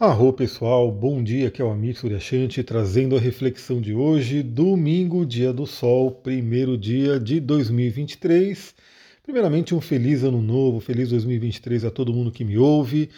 Arro 0.00 0.32
pessoal, 0.32 0.92
bom 0.92 1.20
dia, 1.20 1.48
aqui 1.48 1.60
é 1.60 1.64
o 1.64 1.72
Amir 1.72 1.98
Suryashanti 1.98 2.62
trazendo 2.62 3.16
a 3.16 3.18
reflexão 3.18 3.80
de 3.80 3.92
hoje, 3.92 4.44
domingo, 4.44 5.26
dia 5.26 5.52
do 5.52 5.66
sol, 5.66 6.12
primeiro 6.12 6.78
dia 6.78 7.18
de 7.18 7.40
2023. 7.40 8.76
Primeiramente 9.24 9.74
um 9.74 9.80
feliz 9.80 10.22
ano 10.22 10.40
novo, 10.40 10.78
feliz 10.78 11.08
2023 11.08 11.84
a 11.84 11.90
todo 11.90 12.12
mundo 12.12 12.30
que 12.30 12.44
me 12.44 12.56
ouve. 12.56 13.10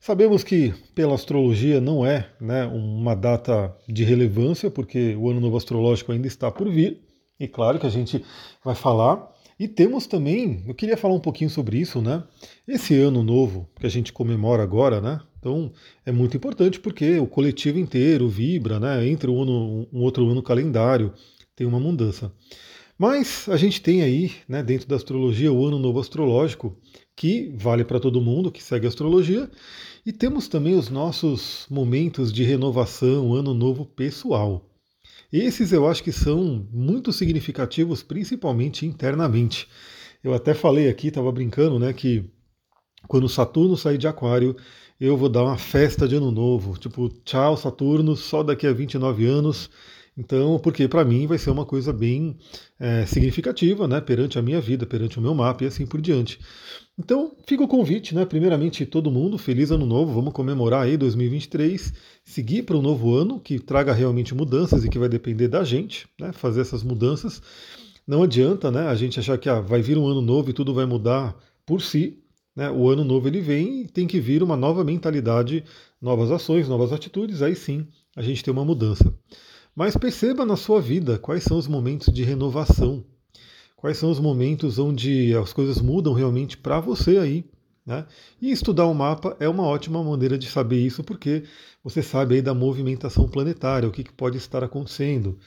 Sabemos 0.00 0.42
que 0.42 0.74
pela 0.92 1.14
astrologia 1.14 1.80
não 1.80 2.04
é 2.04 2.28
né, 2.40 2.66
uma 2.66 3.14
data 3.14 3.72
de 3.88 4.02
relevância, 4.02 4.68
porque 4.68 5.14
o 5.14 5.30
ano 5.30 5.38
novo 5.38 5.56
astrológico 5.56 6.10
ainda 6.10 6.26
está 6.26 6.50
por 6.50 6.68
vir, 6.68 7.00
e 7.38 7.46
claro 7.46 7.78
que 7.78 7.86
a 7.86 7.90
gente 7.90 8.24
vai 8.64 8.74
falar. 8.74 9.32
E 9.56 9.68
temos 9.68 10.08
também, 10.08 10.64
eu 10.66 10.74
queria 10.74 10.96
falar 10.96 11.14
um 11.14 11.20
pouquinho 11.20 11.48
sobre 11.48 11.78
isso, 11.78 12.02
né? 12.02 12.24
Esse 12.66 12.98
ano 13.00 13.22
novo 13.22 13.68
que 13.78 13.86
a 13.86 13.88
gente 13.88 14.12
comemora 14.12 14.64
agora, 14.64 15.00
né? 15.00 15.20
Então 15.44 15.70
é 16.06 16.10
muito 16.10 16.34
importante 16.34 16.80
porque 16.80 17.18
o 17.18 17.26
coletivo 17.26 17.78
inteiro 17.78 18.26
vibra, 18.30 18.80
né? 18.80 19.06
Entre 19.06 19.30
um, 19.30 19.42
ano, 19.42 19.86
um 19.92 20.00
outro 20.00 20.26
ano 20.26 20.42
calendário, 20.42 21.12
tem 21.54 21.66
uma 21.66 21.78
mudança. 21.78 22.32
Mas 22.96 23.46
a 23.50 23.56
gente 23.58 23.82
tem 23.82 24.02
aí, 24.02 24.32
né, 24.48 24.62
dentro 24.62 24.88
da 24.88 24.96
astrologia, 24.96 25.52
o 25.52 25.66
ano 25.66 25.78
novo 25.78 26.00
astrológico, 26.00 26.74
que 27.14 27.52
vale 27.58 27.84
para 27.84 28.00
todo 28.00 28.22
mundo 28.22 28.50
que 28.50 28.62
segue 28.62 28.86
a 28.86 28.88
astrologia, 28.88 29.50
e 30.06 30.12
temos 30.12 30.48
também 30.48 30.74
os 30.76 30.88
nossos 30.88 31.66
momentos 31.68 32.32
de 32.32 32.44
renovação, 32.44 33.34
ano 33.34 33.52
novo 33.52 33.84
pessoal. 33.84 34.70
Esses 35.32 35.72
eu 35.72 35.86
acho 35.88 36.04
que 36.04 36.12
são 36.12 36.66
muito 36.72 37.12
significativos, 37.12 38.02
principalmente 38.02 38.86
internamente. 38.86 39.68
Eu 40.22 40.32
até 40.32 40.54
falei 40.54 40.88
aqui, 40.88 41.08
estava 41.08 41.32
brincando, 41.32 41.78
né, 41.78 41.92
que 41.92 42.24
quando 43.06 43.28
Saturno 43.28 43.76
sair 43.76 43.98
de 43.98 44.06
Aquário, 44.06 44.56
eu 45.00 45.16
vou 45.16 45.28
dar 45.28 45.42
uma 45.44 45.58
festa 45.58 46.06
de 46.06 46.16
ano 46.16 46.30
novo. 46.30 46.78
Tipo, 46.78 47.08
tchau, 47.24 47.56
Saturno, 47.56 48.16
só 48.16 48.42
daqui 48.42 48.66
a 48.66 48.72
29 48.72 49.26
anos. 49.26 49.70
Então, 50.16 50.60
porque 50.60 50.86
para 50.86 51.04
mim 51.04 51.26
vai 51.26 51.38
ser 51.38 51.50
uma 51.50 51.66
coisa 51.66 51.92
bem 51.92 52.36
é, 52.78 53.04
significativa, 53.04 53.88
né, 53.88 54.00
perante 54.00 54.38
a 54.38 54.42
minha 54.42 54.60
vida, 54.60 54.86
perante 54.86 55.18
o 55.18 55.22
meu 55.22 55.34
mapa 55.34 55.64
e 55.64 55.66
assim 55.66 55.84
por 55.84 56.00
diante. 56.00 56.38
Então, 56.96 57.32
fica 57.44 57.64
o 57.64 57.68
convite, 57.68 58.14
né, 58.14 58.24
primeiramente 58.24 58.86
todo 58.86 59.10
mundo, 59.10 59.36
feliz 59.36 59.72
ano 59.72 59.84
novo, 59.84 60.12
vamos 60.12 60.32
comemorar 60.32 60.82
aí 60.84 60.96
2023, 60.96 61.92
seguir 62.22 62.62
para 62.62 62.76
um 62.76 62.82
novo 62.82 63.12
ano 63.16 63.40
que 63.40 63.58
traga 63.58 63.92
realmente 63.92 64.32
mudanças 64.32 64.84
e 64.84 64.88
que 64.88 65.00
vai 65.00 65.08
depender 65.08 65.48
da 65.48 65.64
gente, 65.64 66.06
né, 66.20 66.32
fazer 66.32 66.60
essas 66.60 66.84
mudanças. 66.84 67.42
Não 68.06 68.22
adianta, 68.22 68.70
né, 68.70 68.86
a 68.86 68.94
gente 68.94 69.18
achar 69.18 69.36
que 69.36 69.48
ah, 69.48 69.60
vai 69.60 69.82
vir 69.82 69.98
um 69.98 70.06
ano 70.06 70.22
novo 70.22 70.50
e 70.50 70.52
tudo 70.52 70.72
vai 70.72 70.86
mudar 70.86 71.36
por 71.66 71.82
si, 71.82 72.22
né? 72.54 72.70
O 72.70 72.88
ano 72.88 73.04
novo 73.04 73.26
ele 73.28 73.40
vem 73.40 73.82
e 73.82 73.88
tem 73.88 74.06
que 74.06 74.20
vir 74.20 74.42
uma 74.42 74.56
nova 74.56 74.84
mentalidade, 74.84 75.64
novas 76.00 76.30
ações, 76.30 76.68
novas 76.68 76.92
atitudes, 76.92 77.42
aí 77.42 77.54
sim 77.54 77.86
a 78.16 78.22
gente 78.22 78.44
tem 78.44 78.52
uma 78.52 78.64
mudança. 78.64 79.12
Mas 79.74 79.96
perceba 79.96 80.44
na 80.44 80.56
sua 80.56 80.80
vida 80.80 81.18
quais 81.18 81.42
são 81.42 81.58
os 81.58 81.66
momentos 81.66 82.12
de 82.12 82.22
renovação, 82.22 83.04
quais 83.76 83.98
são 83.98 84.10
os 84.10 84.20
momentos 84.20 84.78
onde 84.78 85.34
as 85.34 85.52
coisas 85.52 85.80
mudam 85.80 86.12
realmente 86.12 86.56
para 86.56 86.78
você 86.78 87.18
aí. 87.18 87.44
Né? 87.84 88.06
E 88.40 88.50
estudar 88.50 88.86
o 88.86 88.94
mapa 88.94 89.36
é 89.38 89.48
uma 89.48 89.64
ótima 89.64 90.02
maneira 90.02 90.38
de 90.38 90.48
saber 90.48 90.78
isso, 90.78 91.04
porque 91.04 91.42
você 91.82 92.02
sabe 92.02 92.36
aí 92.36 92.42
da 92.42 92.54
movimentação 92.54 93.28
planetária, 93.28 93.88
o 93.88 93.92
que, 93.92 94.04
que 94.04 94.12
pode 94.12 94.38
estar 94.38 94.64
acontecendo. 94.64 95.38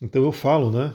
Então 0.00 0.22
eu 0.22 0.32
falo, 0.32 0.70
né? 0.70 0.94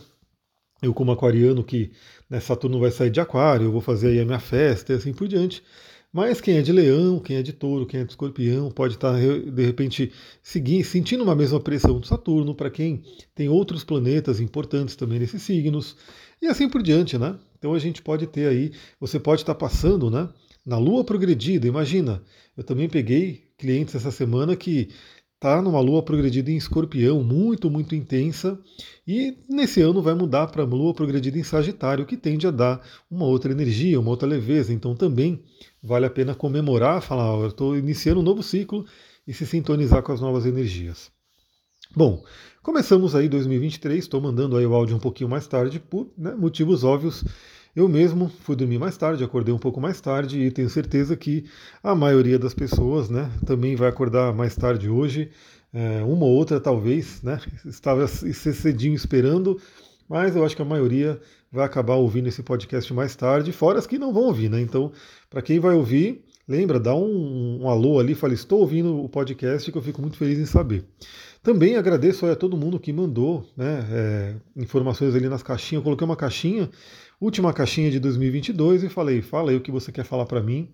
Eu 0.81 0.93
como 0.93 1.11
aquariano 1.11 1.63
que 1.63 1.91
né, 2.29 2.39
Saturno 2.39 2.79
vai 2.79 2.91
sair 2.91 3.09
de 3.09 3.19
aquário, 3.19 3.65
eu 3.65 3.71
vou 3.71 3.81
fazer 3.81 4.09
aí 4.09 4.19
a 4.19 4.25
minha 4.25 4.39
festa 4.39 4.93
e 4.93 4.95
assim 4.95 5.13
por 5.13 5.27
diante. 5.27 5.63
Mas 6.11 6.39
quem 6.39 6.57
é 6.57 6.61
de 6.61 6.71
leão, 6.71 7.19
quem 7.19 7.35
é 7.35 7.43
de 7.43 7.51
touro, 7.53 7.85
quem 7.85 7.99
é 7.99 8.03
de 8.03 8.11
escorpião, 8.11 8.71
pode 8.71 8.95
estar 8.95 9.13
de 9.19 9.65
repente 9.65 10.11
seguir, 10.41 10.83
sentindo 10.83 11.23
uma 11.23 11.35
mesma 11.35 11.59
pressão 11.59 11.99
do 11.99 12.07
Saturno, 12.07 12.55
para 12.55 12.71
quem 12.71 13.03
tem 13.35 13.49
outros 13.49 13.83
planetas 13.83 14.39
importantes 14.39 14.95
também 14.95 15.19
nesses 15.19 15.41
signos, 15.41 15.97
e 16.41 16.47
assim 16.47 16.69
por 16.69 16.81
diante, 16.81 17.17
né? 17.17 17.37
Então 17.57 17.73
a 17.73 17.79
gente 17.79 18.01
pode 18.01 18.25
ter 18.25 18.47
aí, 18.47 18.71
você 18.99 19.19
pode 19.19 19.41
estar 19.41 19.55
passando, 19.55 20.09
né? 20.09 20.29
Na 20.65 20.77
lua 20.77 21.03
progredida, 21.03 21.67
imagina, 21.67 22.23
eu 22.55 22.63
também 22.63 22.89
peguei 22.89 23.47
clientes 23.57 23.95
essa 23.95 24.11
semana 24.11 24.55
que 24.55 24.89
está 25.37 25.61
numa 25.61 25.79
lua 25.79 26.01
progredida 26.01 26.49
em 26.49 26.57
escorpião, 26.57 27.23
muito, 27.23 27.69
muito 27.69 27.93
intensa, 27.93 28.59
e 29.07 29.37
nesse 29.47 29.79
ano 29.81 30.01
vai 30.01 30.15
mudar 30.15 30.47
para 30.47 30.63
a 30.63 30.65
lua 30.65 30.95
progredida 30.95 31.37
em 31.37 31.43
Sagitário, 31.43 32.07
que 32.07 32.17
tende 32.17 32.47
a 32.47 32.51
dar 32.51 32.81
uma 33.09 33.25
outra 33.25 33.51
energia, 33.51 33.99
uma 33.99 34.09
outra 34.09 34.27
leveza. 34.27 34.73
Então 34.73 34.95
também 34.95 35.43
vale 35.81 36.07
a 36.07 36.09
pena 36.09 36.33
comemorar, 36.33 37.01
falar, 37.01 37.37
oh, 37.37 37.43
eu 37.43 37.49
estou 37.49 37.77
iniciando 37.77 38.19
um 38.19 38.23
novo 38.23 38.41
ciclo 38.41 38.83
e 39.27 39.33
se 39.33 39.45
sintonizar 39.45 40.01
com 40.01 40.11
as 40.11 40.19
novas 40.19 40.45
energias. 40.47 41.11
Bom, 41.95 42.23
começamos 42.63 43.13
aí 43.15 43.29
2023, 43.29 43.99
estou 43.99 44.19
mandando 44.19 44.57
aí 44.57 44.65
o 44.65 44.73
áudio 44.73 44.95
um 44.95 44.99
pouquinho 44.99 45.29
mais 45.29 45.47
tarde, 45.47 45.79
por 45.79 46.11
né, 46.17 46.33
motivos 46.33 46.83
óbvios. 46.83 47.23
Eu 47.77 47.87
mesmo 47.87 48.27
fui 48.41 48.55
dormir 48.55 48.79
mais 48.79 48.97
tarde, 48.97 49.23
acordei 49.23 49.53
um 49.53 49.59
pouco 49.59 49.79
mais 49.79 50.01
tarde 50.01 50.39
e 50.39 50.49
tenho 50.49 50.67
certeza 50.67 51.15
que 51.15 51.45
a 51.83 51.93
maioria 51.93 52.39
das 52.39 52.51
pessoas 52.51 53.07
né, 53.07 53.29
também 53.45 53.75
vai 53.75 53.87
acordar 53.87 54.33
mais 54.33 54.55
tarde 54.55 54.89
hoje. 54.89 55.29
É, 55.71 56.01
uma 56.01 56.25
ou 56.25 56.31
outra 56.31 56.59
talvez, 56.59 57.21
né? 57.21 57.39
Estava 57.63 58.07
cedinho 58.07 58.95
esperando, 58.95 59.61
mas 60.09 60.35
eu 60.35 60.43
acho 60.43 60.55
que 60.55 60.61
a 60.63 60.65
maioria 60.65 61.21
vai 61.51 61.67
acabar 61.67 61.93
ouvindo 61.93 62.27
esse 62.27 62.41
podcast 62.41 62.91
mais 62.95 63.15
tarde, 63.15 63.51
fora 63.51 63.77
as 63.77 63.85
que 63.85 63.99
não 63.99 64.11
vão 64.11 64.23
ouvir, 64.23 64.49
né? 64.49 64.59
Então, 64.59 64.91
para 65.29 65.43
quem 65.43 65.59
vai 65.59 65.75
ouvir, 65.75 66.25
lembra, 66.47 66.79
dá 66.79 66.95
um, 66.95 67.59
um 67.61 67.69
alô 67.69 67.99
ali, 67.99 68.15
fala, 68.15 68.33
estou 68.33 68.61
ouvindo 68.61 69.03
o 69.03 69.07
podcast, 69.07 69.71
que 69.71 69.77
eu 69.77 69.83
fico 69.83 70.01
muito 70.01 70.17
feliz 70.17 70.39
em 70.39 70.47
saber. 70.47 70.83
Também 71.43 71.75
agradeço 71.75 72.25
a 72.25 72.35
todo 72.35 72.57
mundo 72.57 72.79
que 72.79 72.91
mandou 72.91 73.45
né, 73.55 73.85
é, 73.91 74.35
informações 74.55 75.15
ali 75.15 75.29
nas 75.29 75.43
caixinhas. 75.43 75.79
Eu 75.79 75.83
coloquei 75.83 76.05
uma 76.05 76.15
caixinha 76.15 76.69
última 77.19 77.51
caixinha 77.51 77.89
de 77.89 77.99
2022 77.99 78.83
e 78.83 78.89
falei, 78.89 79.21
fala 79.21 79.49
aí 79.49 79.57
o 79.57 79.61
que 79.61 79.71
você 79.71 79.91
quer 79.91 80.05
falar 80.05 80.25
para 80.25 80.41
mim. 80.41 80.69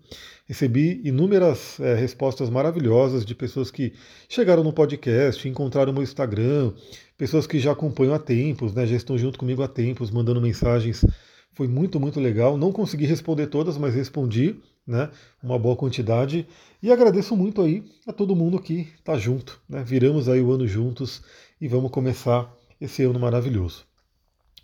Recebi 0.46 1.00
inúmeras 1.04 1.80
é, 1.80 1.94
respostas 1.94 2.50
maravilhosas 2.50 3.24
de 3.24 3.34
pessoas 3.34 3.70
que 3.70 3.94
chegaram 4.28 4.62
no 4.62 4.72
podcast, 4.72 5.48
encontraram 5.48 5.90
o 5.90 5.94
meu 5.94 6.02
Instagram, 6.02 6.72
pessoas 7.16 7.46
que 7.46 7.58
já 7.58 7.72
acompanham 7.72 8.14
há 8.14 8.18
tempos, 8.18 8.74
né, 8.74 8.86
já 8.86 8.96
estão 8.96 9.16
junto 9.16 9.38
comigo 9.38 9.62
há 9.62 9.68
tempos, 9.68 10.10
mandando 10.10 10.40
mensagens. 10.40 11.04
Foi 11.52 11.66
muito, 11.66 11.98
muito 11.98 12.20
legal. 12.20 12.58
Não 12.58 12.72
consegui 12.72 13.06
responder 13.06 13.46
todas, 13.46 13.78
mas 13.78 13.94
respondi, 13.94 14.56
né, 14.86 15.10
uma 15.42 15.58
boa 15.58 15.76
quantidade. 15.76 16.46
E 16.82 16.92
agradeço 16.92 17.36
muito 17.36 17.62
aí 17.62 17.84
a 18.06 18.12
todo 18.12 18.36
mundo 18.36 18.60
que 18.60 18.92
está 18.98 19.16
junto. 19.16 19.60
Né, 19.68 19.82
viramos 19.82 20.28
aí 20.28 20.40
o 20.40 20.52
ano 20.52 20.66
juntos 20.66 21.22
e 21.60 21.68
vamos 21.68 21.90
começar 21.90 22.52
esse 22.80 23.02
ano 23.02 23.18
maravilhoso. 23.18 23.84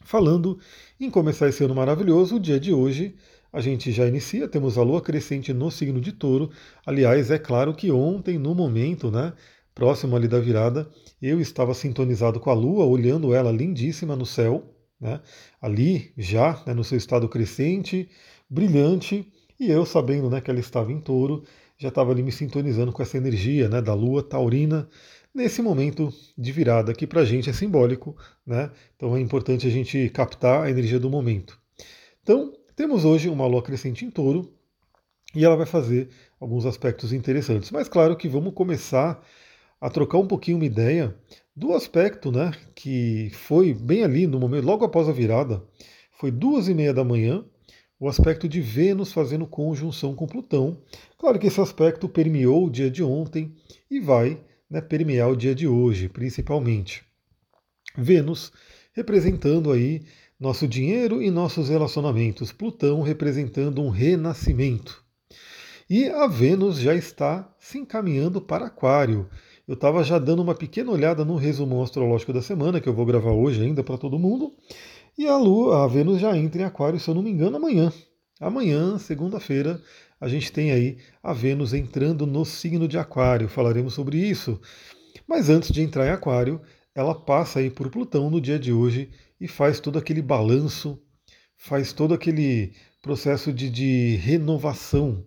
Falando 0.02 0.58
em 0.98 1.10
começar 1.10 1.48
esse 1.48 1.62
ano 1.64 1.74
maravilhoso, 1.74 2.36
o 2.36 2.40
dia 2.40 2.58
de 2.58 2.72
hoje 2.72 3.14
a 3.52 3.60
gente 3.60 3.90
já 3.90 4.06
inicia, 4.06 4.48
temos 4.48 4.78
a 4.78 4.82
lua 4.82 5.00
crescente 5.00 5.52
no 5.52 5.70
signo 5.70 6.00
de 6.00 6.12
touro. 6.12 6.50
Aliás, 6.86 7.30
é 7.30 7.38
claro 7.38 7.74
que 7.74 7.90
ontem, 7.90 8.38
no 8.38 8.54
momento, 8.54 9.10
né, 9.10 9.32
próximo 9.74 10.14
ali 10.14 10.28
da 10.28 10.38
virada, 10.38 10.88
eu 11.20 11.40
estava 11.40 11.74
sintonizado 11.74 12.38
com 12.38 12.50
a 12.50 12.54
lua, 12.54 12.84
olhando 12.84 13.34
ela 13.34 13.50
lindíssima 13.50 14.14
no 14.14 14.24
céu, 14.24 14.74
né, 15.00 15.20
ali 15.60 16.12
já 16.16 16.62
né, 16.66 16.74
no 16.74 16.84
seu 16.84 16.96
estado 16.96 17.28
crescente, 17.28 18.08
brilhante, 18.48 19.30
e 19.60 19.70
eu 19.70 19.84
sabendo 19.84 20.30
né, 20.30 20.40
que 20.40 20.50
ela 20.50 20.58
estava 20.58 20.90
em 20.90 20.98
touro, 20.98 21.44
já 21.76 21.88
estava 21.88 22.10
ali 22.12 22.22
me 22.22 22.32
sintonizando 22.32 22.92
com 22.92 23.02
essa 23.02 23.18
energia 23.18 23.68
né, 23.68 23.82
da 23.82 23.92
lua 23.92 24.22
taurina 24.22 24.88
nesse 25.34 25.60
momento 25.60 26.12
de 26.36 26.50
virada, 26.50 26.94
que 26.94 27.06
para 27.06 27.20
a 27.20 27.24
gente 27.24 27.50
é 27.50 27.52
simbólico, 27.52 28.16
né? 28.44 28.70
Então 28.96 29.16
é 29.16 29.20
importante 29.20 29.66
a 29.66 29.70
gente 29.70 30.08
captar 30.08 30.64
a 30.64 30.70
energia 30.70 30.98
do 30.98 31.10
momento. 31.10 31.60
Então, 32.22 32.52
temos 32.74 33.04
hoje 33.04 33.28
uma 33.28 33.46
lua 33.46 33.62
crescente 33.62 34.04
em 34.04 34.10
touro 34.10 34.52
e 35.34 35.44
ela 35.44 35.56
vai 35.56 35.66
fazer 35.66 36.08
alguns 36.40 36.66
aspectos 36.66 37.12
interessantes. 37.12 37.70
Mas 37.70 37.88
claro 37.88 38.16
que 38.16 38.28
vamos 38.28 38.54
começar 38.54 39.22
a 39.80 39.88
trocar 39.88 40.18
um 40.18 40.26
pouquinho 40.26 40.56
uma 40.56 40.66
ideia 40.66 41.14
do 41.54 41.74
aspecto, 41.74 42.32
né? 42.32 42.52
Que 42.74 43.30
foi 43.34 43.74
bem 43.74 44.04
ali 44.04 44.26
no 44.26 44.40
momento, 44.40 44.64
logo 44.64 44.84
após 44.84 45.08
a 45.08 45.12
virada, 45.12 45.62
foi 46.12 46.30
duas 46.30 46.68
e 46.68 46.74
meia 46.74 46.92
da 46.92 47.04
manhã, 47.04 47.44
o 48.00 48.08
aspecto 48.08 48.48
de 48.48 48.62
Vênus 48.62 49.12
fazendo 49.12 49.46
conjunção 49.46 50.14
com 50.14 50.26
Plutão. 50.26 50.78
Claro 51.18 51.38
que 51.38 51.46
esse 51.46 51.60
aspecto 51.60 52.08
permeou 52.08 52.66
o 52.66 52.70
dia 52.70 52.90
de 52.90 53.02
ontem 53.02 53.54
e 53.90 54.00
vai 54.00 54.40
né, 54.70 54.80
permear 54.80 55.28
o 55.28 55.36
dia 55.36 55.54
de 55.54 55.68
hoje, 55.68 56.08
principalmente. 56.08 57.04
Vênus 57.94 58.50
representando 58.94 59.70
aí 59.70 60.02
nosso 60.38 60.66
dinheiro 60.66 61.22
e 61.22 61.30
nossos 61.30 61.68
relacionamentos, 61.68 62.50
Plutão 62.50 63.02
representando 63.02 63.82
um 63.82 63.90
renascimento. 63.90 65.04
E 65.88 66.06
a 66.08 66.26
Vênus 66.26 66.78
já 66.78 66.94
está 66.94 67.52
se 67.58 67.76
encaminhando 67.76 68.40
para 68.40 68.66
Aquário. 68.66 69.28
Eu 69.68 69.74
estava 69.74 70.02
já 70.02 70.18
dando 70.18 70.40
uma 70.40 70.54
pequena 70.54 70.90
olhada 70.90 71.24
no 71.24 71.36
resumo 71.36 71.82
astrológico 71.82 72.32
da 72.32 72.40
semana, 72.40 72.80
que 72.80 72.88
eu 72.88 72.94
vou 72.94 73.04
gravar 73.04 73.32
hoje 73.32 73.62
ainda 73.62 73.84
para 73.84 73.98
todo 73.98 74.18
mundo. 74.18 74.52
E 75.18 75.26
a 75.26 75.36
Lua, 75.36 75.84
a 75.84 75.86
Vênus 75.86 76.20
já 76.20 76.36
entra 76.36 76.62
em 76.62 76.64
Aquário, 76.64 76.98
se 76.98 77.08
eu 77.08 77.14
não 77.14 77.22
me 77.22 77.30
engano, 77.30 77.56
amanhã. 77.56 77.92
Amanhã, 78.40 78.96
segunda-feira, 78.98 79.80
a 80.20 80.28
gente 80.28 80.50
tem 80.50 80.72
aí 80.72 80.98
a 81.22 81.32
Vênus 81.32 81.74
entrando 81.74 82.26
no 82.26 82.44
signo 82.44 82.88
de 82.88 82.96
Aquário. 82.96 83.48
Falaremos 83.48 83.94
sobre 83.94 84.16
isso. 84.18 84.60
Mas 85.26 85.50
antes 85.50 85.70
de 85.70 85.82
entrar 85.82 86.06
em 86.06 86.10
Aquário, 86.10 86.60
ela 86.94 87.14
passa 87.14 87.58
aí 87.58 87.70
por 87.70 87.90
Plutão 87.90 88.30
no 88.30 88.40
dia 88.40 88.58
de 88.58 88.72
hoje 88.72 89.10
e 89.40 89.46
faz 89.46 89.78
todo 89.78 89.98
aquele 89.98 90.22
balanço, 90.22 90.98
faz 91.56 91.92
todo 91.92 92.14
aquele 92.14 92.72
processo 93.02 93.52
de, 93.52 93.70
de 93.70 94.16
renovação, 94.16 95.24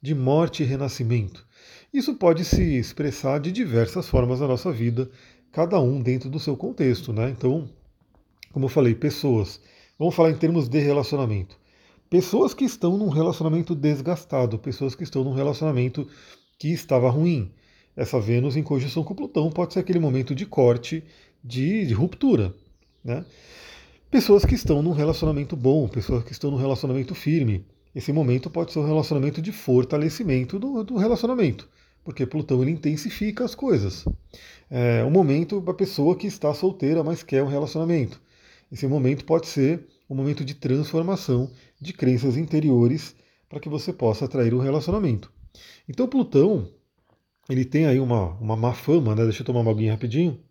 de 0.00 0.14
morte 0.14 0.62
e 0.62 0.66
renascimento. 0.66 1.46
Isso 1.92 2.14
pode 2.14 2.44
se 2.44 2.62
expressar 2.76 3.40
de 3.40 3.52
diversas 3.52 4.08
formas 4.08 4.40
na 4.40 4.48
nossa 4.48 4.72
vida, 4.72 5.10
cada 5.52 5.78
um 5.80 6.00
dentro 6.00 6.30
do 6.30 6.40
seu 6.40 6.56
contexto, 6.56 7.12
né? 7.12 7.30
Então, 7.30 7.68
como 8.52 8.66
eu 8.66 8.68
falei, 8.68 8.94
pessoas. 8.94 9.60
Vamos 9.98 10.14
falar 10.14 10.30
em 10.30 10.36
termos 10.36 10.68
de 10.68 10.78
relacionamento. 10.78 11.56
Pessoas 12.08 12.52
que 12.52 12.64
estão 12.64 12.96
num 12.96 13.08
relacionamento 13.08 13.74
desgastado, 13.74 14.58
pessoas 14.58 14.94
que 14.94 15.02
estão 15.02 15.24
num 15.24 15.32
relacionamento 15.32 16.06
que 16.58 16.68
estava 16.68 17.10
ruim. 17.10 17.50
Essa 17.96 18.20
Vênus 18.20 18.56
em 18.56 18.62
conjunção 18.62 19.02
com 19.02 19.14
Plutão 19.14 19.50
pode 19.50 19.72
ser 19.72 19.80
aquele 19.80 19.98
momento 19.98 20.34
de 20.34 20.46
corte, 20.46 21.02
de, 21.42 21.86
de 21.86 21.94
ruptura. 21.94 22.54
Né? 23.02 23.24
Pessoas 24.10 24.44
que 24.44 24.54
estão 24.54 24.82
num 24.82 24.92
relacionamento 24.92 25.56
bom, 25.56 25.88
pessoas 25.88 26.22
que 26.22 26.32
estão 26.32 26.50
num 26.50 26.56
relacionamento 26.56 27.14
firme. 27.14 27.64
Esse 27.94 28.12
momento 28.12 28.50
pode 28.50 28.72
ser 28.72 28.78
um 28.78 28.86
relacionamento 28.86 29.40
de 29.42 29.52
fortalecimento 29.52 30.58
do, 30.58 30.84
do 30.84 30.96
relacionamento 30.96 31.68
porque 32.04 32.26
Plutão 32.26 32.62
ele 32.62 32.72
intensifica 32.72 33.44
as 33.44 33.54
coisas. 33.54 34.04
É 34.70 35.04
um 35.04 35.10
momento 35.10 35.60
para 35.60 35.72
a 35.72 35.76
pessoa 35.76 36.16
que 36.16 36.26
está 36.26 36.52
solteira, 36.54 37.04
mas 37.04 37.22
quer 37.22 37.42
um 37.42 37.48
relacionamento. 37.48 38.20
Esse 38.72 38.86
momento 38.86 39.26
pode 39.26 39.46
ser 39.48 39.86
um 40.08 40.14
momento 40.14 40.42
de 40.42 40.54
transformação 40.54 41.52
de 41.78 41.92
crenças 41.92 42.38
interiores 42.38 43.14
para 43.46 43.60
que 43.60 43.68
você 43.68 43.92
possa 43.92 44.24
atrair 44.24 44.54
um 44.54 44.58
relacionamento. 44.58 45.30
Então 45.86 46.08
Plutão 46.08 46.72
ele 47.50 47.66
tem 47.66 47.86
aí 47.86 48.00
uma, 48.00 48.30
uma 48.38 48.56
má 48.56 48.72
fama, 48.72 49.14
né? 49.14 49.24
Deixa 49.24 49.42
eu 49.42 49.46
tomar 49.46 49.60
uma 49.60 49.70
aguinha 49.70 49.92
rapidinho. 49.92 50.42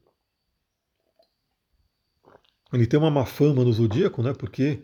Ele 2.72 2.86
tem 2.86 3.00
uma 3.00 3.10
má 3.10 3.26
fama 3.26 3.64
no 3.64 3.74
zodíaco, 3.74 4.22
né? 4.22 4.34
Porque 4.34 4.84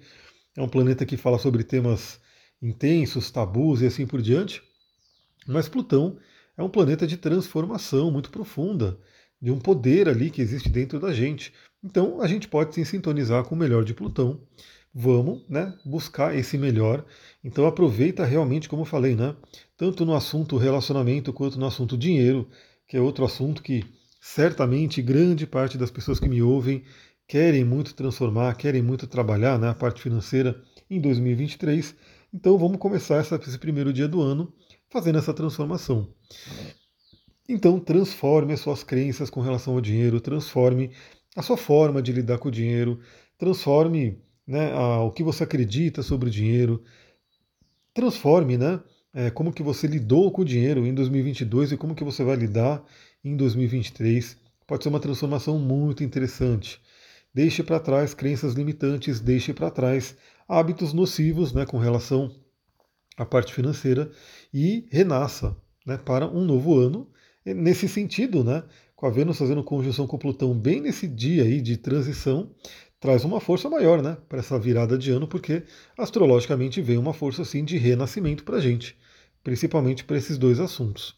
é 0.56 0.62
um 0.62 0.68
planeta 0.68 1.06
que 1.06 1.16
fala 1.16 1.38
sobre 1.38 1.64
temas 1.64 2.20
intensos, 2.60 3.30
tabus 3.30 3.82
e 3.82 3.86
assim 3.86 4.08
por 4.08 4.20
diante. 4.20 4.64
Mas 5.48 5.70
Plutão 5.70 6.18
é 6.58 6.64
um 6.64 6.70
planeta 6.70 7.06
de 7.06 7.18
transformação 7.18 8.10
muito 8.10 8.32
profunda, 8.32 9.00
de 9.40 9.52
um 9.52 9.60
poder 9.60 10.10
ali 10.10 10.32
que 10.32 10.42
existe 10.42 10.70
dentro 10.70 11.00
da 11.00 11.14
gente. 11.14 11.54
Então 11.84 12.22
a 12.22 12.28
gente 12.28 12.48
pode 12.48 12.74
se 12.74 12.84
sintonizar 12.86 13.44
com 13.44 13.56
o 13.56 13.58
melhor 13.58 13.84
de 13.84 13.94
Plutão. 13.94 14.42
Vamos 14.94 15.44
né, 15.48 15.78
buscar 15.86 16.36
esse 16.36 16.58
melhor. 16.58 17.06
Então 17.44 17.68
aproveita 17.68 18.26
realmente, 18.26 18.68
como 18.68 18.82
eu 18.82 18.86
falei, 18.86 19.16
né, 19.16 19.36
tanto 19.76 20.06
no 20.06 20.16
assunto 20.16 20.58
relacionamento 20.58 21.32
quanto 21.32 21.60
no 21.60 21.66
assunto 21.66 21.98
dinheiro, 21.98 22.50
que 22.88 22.98
é 22.98 23.02
outro 23.02 23.24
assunto 23.24 23.62
que 23.62 23.86
certamente 24.20 25.02
grande 25.02 25.46
parte 25.46 25.78
das 25.78 25.92
pessoas 25.92 26.20
que 26.20 26.28
me 26.28 26.42
ouvem 26.42 26.84
querem 27.28 27.64
muito 27.64 27.94
transformar, 27.94 28.56
querem 28.56 28.82
muito 28.82 29.06
trabalhar 29.06 29.60
né, 29.60 29.70
a 29.70 29.76
parte 29.76 30.02
financeira 30.02 30.62
em 30.90 31.00
2023. 31.00 31.96
Então 32.34 32.58
vamos 32.58 32.78
começar 32.78 33.18
essa, 33.18 33.36
esse 33.36 33.58
primeiro 33.58 33.94
dia 33.94 34.08
do 34.08 34.22
ano 34.22 34.54
fazendo 34.90 35.18
essa 35.20 35.34
transformação. 35.34 36.14
Então, 37.50 37.80
transforme 37.80 38.52
as 38.52 38.60
suas 38.60 38.84
crenças 38.84 39.30
com 39.30 39.40
relação 39.40 39.74
ao 39.76 39.82
dinheiro, 39.82 40.20
transforme 40.20 40.92
a 41.36 41.42
sua 41.42 41.58
forma 41.58 42.02
de 42.02 42.12
lidar 42.12 42.38
com 42.38 42.48
o 42.50 42.52
dinheiro, 42.52 43.00
transforme 43.38 44.22
né, 44.46 44.72
a, 44.72 45.02
o 45.02 45.12
que 45.12 45.24
você 45.24 45.44
acredita 45.44 46.02
sobre 46.02 46.30
o 46.30 46.32
dinheiro, 46.32 46.84
transforme 47.94 48.58
né, 48.58 48.80
é, 49.14 49.30
como 49.30 49.52
que 49.52 49.64
você 49.64 49.88
lidou 49.88 50.32
com 50.32 50.42
o 50.42 50.46
dinheiro 50.46 50.86
em 50.86 50.94
2022 50.94 51.72
e 51.72 51.78
como 51.78 51.96
que 51.96 52.04
você 52.04 52.24
vai 52.24 52.36
lidar 52.36 52.84
em 53.24 53.36
2023. 53.36 54.38
Pode 54.66 54.84
ser 54.84 54.90
uma 54.90 55.00
transformação 55.00 55.58
muito 55.58 56.04
interessante. 56.04 56.80
Deixe 57.34 57.64
para 57.64 57.80
trás 57.80 58.14
crenças 58.14 58.54
limitantes, 58.54 59.20
deixe 59.20 59.54
para 59.54 59.70
trás 59.70 60.16
hábitos 60.48 60.94
nocivos 60.94 61.54
né, 61.54 61.66
com 61.66 61.78
relação 61.78 62.34
à 63.18 63.26
parte 63.26 63.54
financeira 63.54 64.10
e 64.54 64.88
renasça 64.90 65.56
né, 65.86 65.98
para 65.98 66.28
um 66.28 66.44
novo 66.44 66.78
ano. 66.78 67.10
Nesse 67.46 67.88
sentido, 67.88 68.44
né, 68.44 68.64
com 68.98 69.06
a 69.06 69.12
Vênus 69.12 69.38
fazendo 69.38 69.64
conjunção 69.64 70.08
com 70.08 70.18
Plutão 70.18 70.56
bem 70.56 70.82
nesse 70.82 71.08
dia 71.08 71.44
aí 71.44 71.62
de 71.62 71.78
transição, 71.78 72.50
traz 73.00 73.24
uma 73.24 73.40
força 73.40 73.70
maior 73.70 74.02
né, 74.02 74.18
para 74.28 74.40
essa 74.40 74.58
virada 74.58 74.98
de 74.98 75.12
ano, 75.12 75.28
porque 75.28 75.62
astrologicamente 75.96 76.82
vem 76.82 76.98
uma 76.98 77.14
força 77.14 77.44
assim 77.44 77.64
de 77.64 77.78
renascimento 77.78 78.44
para 78.44 78.58
a 78.58 78.60
gente, 78.60 78.98
principalmente 79.44 80.04
para 80.04 80.18
esses 80.18 80.36
dois 80.40 80.60
assuntos. 80.60 81.16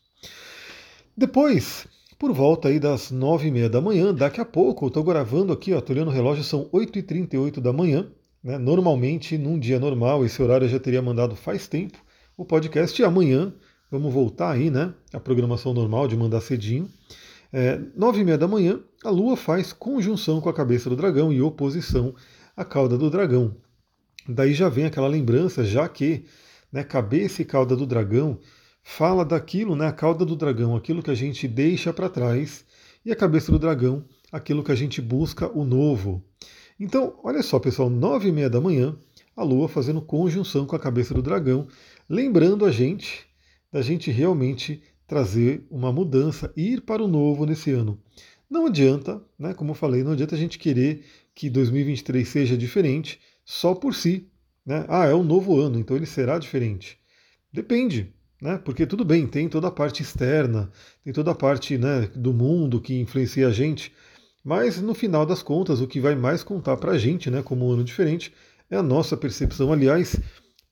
Depois, 1.15 1.87
por 2.19 2.33
volta 2.33 2.67
aí 2.67 2.81
das 2.81 3.11
nove 3.11 3.47
e 3.47 3.51
meia 3.51 3.69
da 3.69 3.79
manhã, 3.79 4.13
daqui 4.13 4.41
a 4.41 4.45
pouco, 4.45 4.83
eu 4.83 4.87
estou 4.89 5.03
gravando 5.03 5.53
aqui, 5.53 5.71
estou 5.71 5.95
olhando 5.95 6.09
o 6.09 6.13
relógio, 6.13 6.43
são 6.43 6.69
8h38 6.73 7.61
da 7.61 7.71
manhã. 7.71 8.11
Né, 8.43 8.57
normalmente, 8.57 9.37
num 9.37 9.57
dia 9.57 9.79
normal, 9.79 10.25
esse 10.25 10.41
horário 10.41 10.65
eu 10.65 10.69
já 10.69 10.79
teria 10.81 11.01
mandado 11.01 11.33
faz 11.33 11.65
tempo, 11.65 11.97
o 12.35 12.43
podcast. 12.43 13.01
E 13.01 13.05
amanhã 13.05 13.53
vamos 13.89 14.13
voltar 14.13 14.51
aí, 14.51 14.69
né? 14.69 14.93
A 15.13 15.19
programação 15.19 15.73
normal 15.73 16.09
de 16.09 16.17
mandar 16.17 16.41
cedinho. 16.41 16.89
É, 17.51 17.80
nove 17.96 18.22
e 18.22 18.24
meia 18.24 18.38
da 18.38 18.48
manhã, 18.48 18.80
a 19.04 19.10
Lua 19.10 19.36
faz 19.36 19.74
conjunção 19.74 20.40
com 20.40 20.50
a 20.50 20.54
cabeça 20.54 20.90
do 20.90 20.96
dragão 20.96 21.34
e 21.34 21.42
oposição 21.42 22.13
à 22.56 22.63
cauda 22.63 22.98
do 22.98 23.10
dragão. 23.10 23.56
Daí 24.28 24.54
já 24.54 24.69
vem 24.69 24.86
aquela 24.86 25.07
lembrança, 25.07 25.63
já 25.63 25.90
que 25.90 26.25
né, 26.72 26.84
cabeça 26.84 27.42
e 27.42 27.46
cauda 27.46 27.75
do 27.75 27.88
dragão 27.88 28.40
fala 28.84 29.25
daquilo, 29.25 29.75
né, 29.75 29.88
a 29.88 29.92
cauda 29.92 30.24
do 30.24 30.36
dragão, 30.36 30.75
aquilo 30.75 31.01
que 31.01 31.10
a 31.10 31.16
gente 31.16 31.48
deixa 31.48 31.92
para 31.92 32.10
trás, 32.10 32.63
e 33.04 33.12
a 33.12 33.16
cabeça 33.16 33.51
do 33.51 33.57
dragão, 33.57 34.06
aquilo 34.31 34.63
que 34.63 34.72
a 34.72 34.75
gente 34.75 35.01
busca 35.01 35.50
o 35.51 35.63
novo. 35.63 36.24
Então, 36.80 37.19
olha 37.24 37.42
só, 37.42 37.57
pessoal, 37.60 37.90
nove 37.90 38.30
e 38.30 38.31
meia 38.31 38.50
da 38.50 38.62
manhã, 38.62 38.96
a 39.36 39.44
Lua 39.44 39.68
fazendo 39.68 40.01
conjunção 40.01 40.66
com 40.68 40.75
a 40.75 40.80
cabeça 40.80 41.13
do 41.13 41.22
dragão, 41.22 41.68
lembrando 42.07 42.66
a 42.66 42.72
gente 42.72 43.28
da 43.72 43.81
gente 43.81 44.10
realmente 44.12 44.81
trazer 45.09 45.65
uma 45.71 45.91
mudança, 45.91 46.53
ir 46.56 46.81
para 46.81 47.03
o 47.03 47.07
novo 47.07 47.44
nesse 47.44 47.71
ano. 47.71 48.00
Não 48.47 48.67
adianta, 48.67 49.21
né, 49.38 49.56
como 49.56 49.71
eu 49.71 49.75
falei, 49.75 50.03
não 50.03 50.11
adianta 50.11 50.35
a 50.35 50.38
gente 50.38 50.59
querer 50.59 51.03
que 51.33 51.50
2023 51.50 52.27
seja 52.27 52.56
diferente 52.56 53.19
só 53.44 53.73
por 53.73 53.95
si. 53.95 54.29
Né? 54.63 54.85
Ah, 54.88 55.06
é 55.06 55.13
um 55.15 55.23
novo 55.23 55.59
ano, 55.59 55.79
então 55.79 55.97
ele 55.97 56.06
será 56.06 56.38
diferente. 56.38 57.00
Depende, 57.51 58.13
né? 58.39 58.59
Porque 58.63 58.85
tudo 58.85 59.03
bem, 59.03 59.25
tem 59.25 59.50
toda 59.50 59.67
a 59.67 59.71
parte 59.71 60.03
externa, 60.03 60.71
tem 61.03 61.12
toda 61.12 61.31
a 61.31 61.35
parte 61.35 61.75
né, 61.75 62.07
do 62.15 62.31
mundo 62.31 62.79
que 62.79 63.00
influencia 63.00 63.48
a 63.48 63.51
gente, 63.51 63.91
mas 64.43 64.79
no 64.79 64.93
final 64.93 65.25
das 65.25 65.41
contas, 65.41 65.81
o 65.81 65.88
que 65.88 66.00
vai 66.00 66.15
mais 66.15 66.43
contar 66.43 66.77
para 66.77 66.91
a 66.91 66.98
gente, 67.00 67.31
né, 67.31 67.41
como 67.41 67.67
um 67.67 67.72
ano 67.72 67.84
diferente, 67.84 68.31
é 68.69 68.77
a 68.77 68.84
nossa 68.84 69.17
percepção. 69.17 69.74
Aliás, 69.74 70.19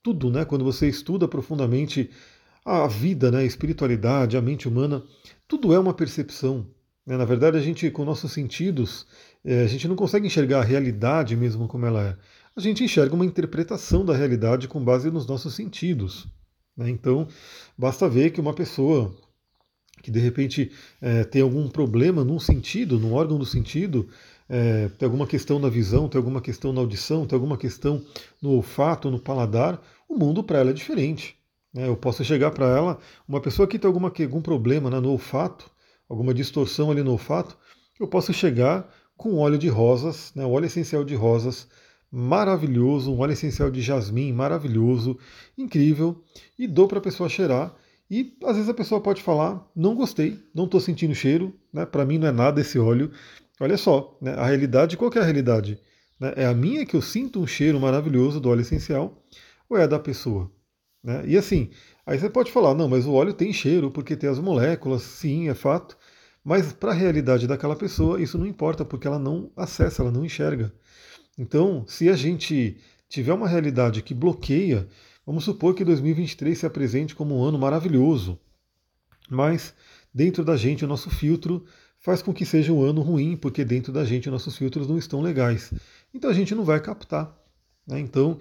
tudo, 0.04 0.30
né? 0.30 0.46
Quando 0.46 0.64
você 0.64 0.88
estuda 0.88 1.28
profundamente 1.28 2.12
a 2.68 2.88
vida, 2.88 3.32
né, 3.32 3.40
a 3.40 3.46
espiritualidade, 3.46 4.36
a 4.36 4.42
mente 4.42 4.68
humana, 4.68 5.02
tudo 5.48 5.74
é 5.74 5.80
uma 5.80 5.94
percepção. 5.94 6.68
Né? 7.06 7.16
Na 7.16 7.24
verdade, 7.24 7.58
a 7.58 7.62
gente, 7.62 7.90
com 7.90 8.04
nossos 8.04 8.34
sentidos, 8.34 9.08
é, 9.44 9.64
a 9.64 9.68
gente 9.68 9.88
não 9.88 9.96
consegue 9.96 10.28
enxergar 10.28 10.60
a 10.60 10.64
realidade 10.64 11.36
mesmo 11.38 11.68
como 11.68 11.86
ela 11.86 12.04
é. 12.04 12.18
A 12.56 12.60
gente 12.60 12.84
enxerga 12.84 13.16
uma 13.16 13.26
interpretação 13.26 14.04
da 14.04 14.14
realidade 14.14 14.68
com 14.68 14.84
base 14.84 15.10
nos 15.10 15.26
nossos 15.26 15.56
sentidos. 15.56 16.28
Né? 16.76 16.90
Então, 16.90 17.28
basta 17.78 18.10
ver 18.10 18.32
que 18.32 18.42
uma 18.42 18.54
pessoa 18.54 19.16
que 20.04 20.12
de 20.12 20.20
repente 20.20 20.72
é, 21.02 21.24
tem 21.24 21.42
algum 21.42 21.70
problema 21.70 22.24
num 22.24 22.40
sentido, 22.40 23.00
num 23.00 23.14
órgão 23.14 23.38
do 23.38 23.46
sentido, 23.46 24.10
é, 24.50 24.90
tem 24.90 25.06
alguma 25.06 25.26
questão 25.26 25.58
na 25.58 25.70
visão, 25.70 26.10
tem 26.10 26.20
alguma 26.20 26.42
questão 26.42 26.74
na 26.74 26.82
audição, 26.82 27.26
tem 27.26 27.36
alguma 27.36 27.58
questão 27.58 28.04
no 28.42 28.52
olfato, 28.52 29.10
no 29.10 29.20
paladar, 29.20 29.82
o 30.08 30.18
mundo 30.18 30.44
para 30.44 30.60
ela 30.60 30.70
é 30.72 30.74
diferente. 30.74 31.37
Né? 31.78 31.88
Eu 31.88 31.96
posso 31.96 32.24
chegar 32.24 32.50
para 32.50 32.66
ela, 32.66 32.98
uma 33.28 33.40
pessoa 33.40 33.68
que 33.68 33.78
tem 33.78 33.88
alguma, 33.88 34.12
algum 34.20 34.42
problema 34.42 34.90
né, 34.90 35.00
no 35.00 35.12
olfato, 35.12 35.70
alguma 36.10 36.34
distorção 36.34 36.90
ali 36.90 37.04
no 37.04 37.12
olfato, 37.12 37.56
eu 38.00 38.08
posso 38.08 38.34
chegar 38.34 38.92
com 39.16 39.36
óleo 39.38 39.60
de 39.60 39.68
rosas, 39.68 40.32
né, 40.36 40.44
óleo 40.44 40.66
essencial 40.66 41.04
de 41.04 41.14
rosas, 41.14 41.68
maravilhoso, 42.12 43.14
um 43.14 43.20
óleo 43.20 43.34
essencial 43.34 43.70
de 43.70 43.82
jasmim 43.82 44.34
maravilhoso, 44.34 45.20
incrível, 45.56 46.24
e 46.58 46.66
dou 46.68 46.88
para 46.88 46.98
a 46.98 47.02
pessoa 47.02 47.30
cheirar. 47.30 47.76
E 48.10 48.36
às 48.44 48.56
vezes 48.56 48.70
a 48.70 48.74
pessoa 48.74 49.00
pode 49.00 49.22
falar: 49.22 49.70
não 49.76 49.94
gostei, 49.94 50.40
não 50.56 50.66
estou 50.66 50.80
sentindo 50.80 51.14
cheiro, 51.14 51.54
né, 51.72 51.86
para 51.86 52.06
mim 52.06 52.18
não 52.18 52.28
é 52.28 52.32
nada 52.32 52.62
esse 52.62 52.80
óleo. 52.80 53.12
Olha 53.60 53.78
só, 53.78 54.18
né, 54.20 54.34
a 54.34 54.46
realidade, 54.48 54.98
qual 54.98 55.12
é 55.14 55.20
a 55.20 55.24
realidade? 55.24 55.80
Né, 56.20 56.34
é 56.38 56.46
a 56.46 56.54
minha 56.56 56.86
que 56.88 56.96
eu 56.96 57.02
sinto 57.04 57.40
um 57.40 57.46
cheiro 57.46 57.80
maravilhoso 57.80 58.40
do 58.40 58.50
óleo 58.50 58.62
essencial 58.62 59.24
ou 59.70 59.78
é 59.78 59.84
a 59.84 59.88
da 59.88 60.00
pessoa? 60.00 60.50
Né? 61.08 61.24
E 61.26 61.38
assim, 61.38 61.70
aí 62.06 62.20
você 62.20 62.30
pode 62.30 62.52
falar, 62.52 62.76
não, 62.76 62.90
mas 62.90 63.06
o 63.06 63.14
óleo 63.14 63.34
tem 63.34 63.54
cheiro 63.54 63.90
porque 63.90 64.16
tem 64.16 64.30
as 64.30 64.40
moléculas, 64.40 65.02
sim, 65.02 65.48
é 65.50 65.54
fato, 65.54 65.98
mas 66.44 66.74
para 66.74 66.92
a 66.92 66.96
realidade 66.96 67.48
daquela 67.48 67.76
pessoa 67.76 68.22
isso 68.22 68.38
não 68.38 68.46
importa 68.46 68.84
porque 68.84 69.08
ela 69.08 69.20
não 69.20 69.50
acessa, 69.56 70.02
ela 70.02 70.12
não 70.12 70.26
enxerga. 70.26 70.74
Então, 71.38 71.86
se 71.88 72.10
a 72.10 72.16
gente 72.16 72.78
tiver 73.08 73.34
uma 73.34 73.48
realidade 73.48 74.02
que 74.02 74.14
bloqueia, 74.14 74.88
Vamos 75.28 75.44
supor 75.44 75.76
que 75.76 75.84
2023 75.84 76.58
se 76.58 76.66
apresente 76.66 77.14
como 77.14 77.38
um 77.38 77.44
ano 77.44 77.60
maravilhoso, 77.60 78.40
mas 79.30 79.74
dentro 80.14 80.42
da 80.42 80.56
gente 80.56 80.86
o 80.86 80.88
nosso 80.88 81.10
filtro 81.10 81.66
faz 82.00 82.22
com 82.22 82.34
que 82.34 82.46
seja 82.46 82.72
um 82.72 82.82
ano 82.82 83.02
ruim, 83.02 83.36
porque 83.36 83.66
dentro 83.66 83.92
da 83.92 84.06
gente 84.06 84.30
nossos 84.30 84.56
filtros 84.56 84.88
não 84.88 84.98
estão 84.98 85.20
legais. 85.20 85.74
Então 86.14 86.30
a 86.30 86.34
gente 86.34 86.56
não 86.56 86.64
vai 86.64 86.80
captar. 86.80 87.38
Né? 87.86 88.00
Então, 88.00 88.40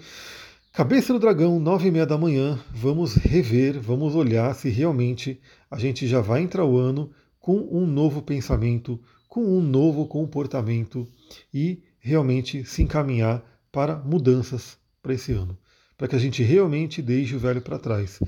cabeça 0.76 1.10
do 1.10 1.18
dragão, 1.18 1.58
nove 1.58 1.88
e 1.88 1.90
meia 1.90 2.04
da 2.04 2.18
manhã, 2.18 2.62
vamos 2.70 3.14
rever, 3.14 3.80
vamos 3.80 4.14
olhar 4.14 4.54
se 4.54 4.68
realmente 4.68 5.40
a 5.70 5.78
gente 5.78 6.06
já 6.06 6.20
vai 6.20 6.42
entrar 6.42 6.66
o 6.66 6.76
ano 6.76 7.10
com 7.40 7.56
um 7.72 7.86
novo 7.86 8.20
pensamento, 8.20 9.00
com 9.26 9.40
um 9.40 9.62
novo 9.62 10.06
comportamento 10.06 11.08
e 11.52 11.82
realmente 11.98 12.62
se 12.66 12.82
encaminhar 12.82 13.42
para 13.72 13.96
mudanças 13.96 14.76
para 15.02 15.14
esse 15.14 15.32
ano, 15.32 15.56
para 15.96 16.08
que 16.08 16.14
a 16.14 16.18
gente 16.18 16.42
realmente 16.42 17.00
deixe 17.00 17.34
o 17.34 17.38
velho 17.38 17.62
para 17.62 17.78
trás. 17.78 18.20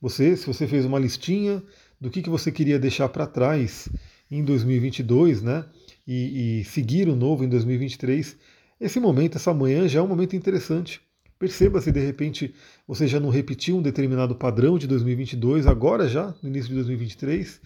Você, 0.00 0.36
se 0.36 0.44
você 0.44 0.66
fez 0.66 0.84
uma 0.84 0.98
listinha 0.98 1.62
do 2.00 2.10
que, 2.10 2.20
que 2.20 2.30
você 2.30 2.50
queria 2.50 2.80
deixar 2.80 3.10
para 3.10 3.28
trás 3.28 3.88
em 4.28 4.42
2022, 4.42 5.40
né, 5.40 5.64
e, 6.04 6.62
e 6.62 6.64
seguir 6.64 7.08
o 7.08 7.14
novo 7.14 7.44
em 7.44 7.48
2023, 7.48 8.36
esse 8.80 8.98
momento, 8.98 9.36
essa 9.36 9.54
manhã 9.54 9.86
já 9.86 10.00
é 10.00 10.02
um 10.02 10.08
momento 10.08 10.34
interessante. 10.34 11.00
Perceba 11.42 11.80
se 11.80 11.90
de 11.90 11.98
repente 11.98 12.54
você 12.86 13.08
já 13.08 13.18
não 13.18 13.28
repetiu 13.28 13.76
um 13.76 13.82
determinado 13.82 14.32
padrão 14.32 14.78
de 14.78 14.86
2022, 14.86 15.66
agora 15.66 16.06
já, 16.06 16.32
no 16.40 16.48
início 16.48 16.68
de 16.68 16.76
2023. 16.76 17.60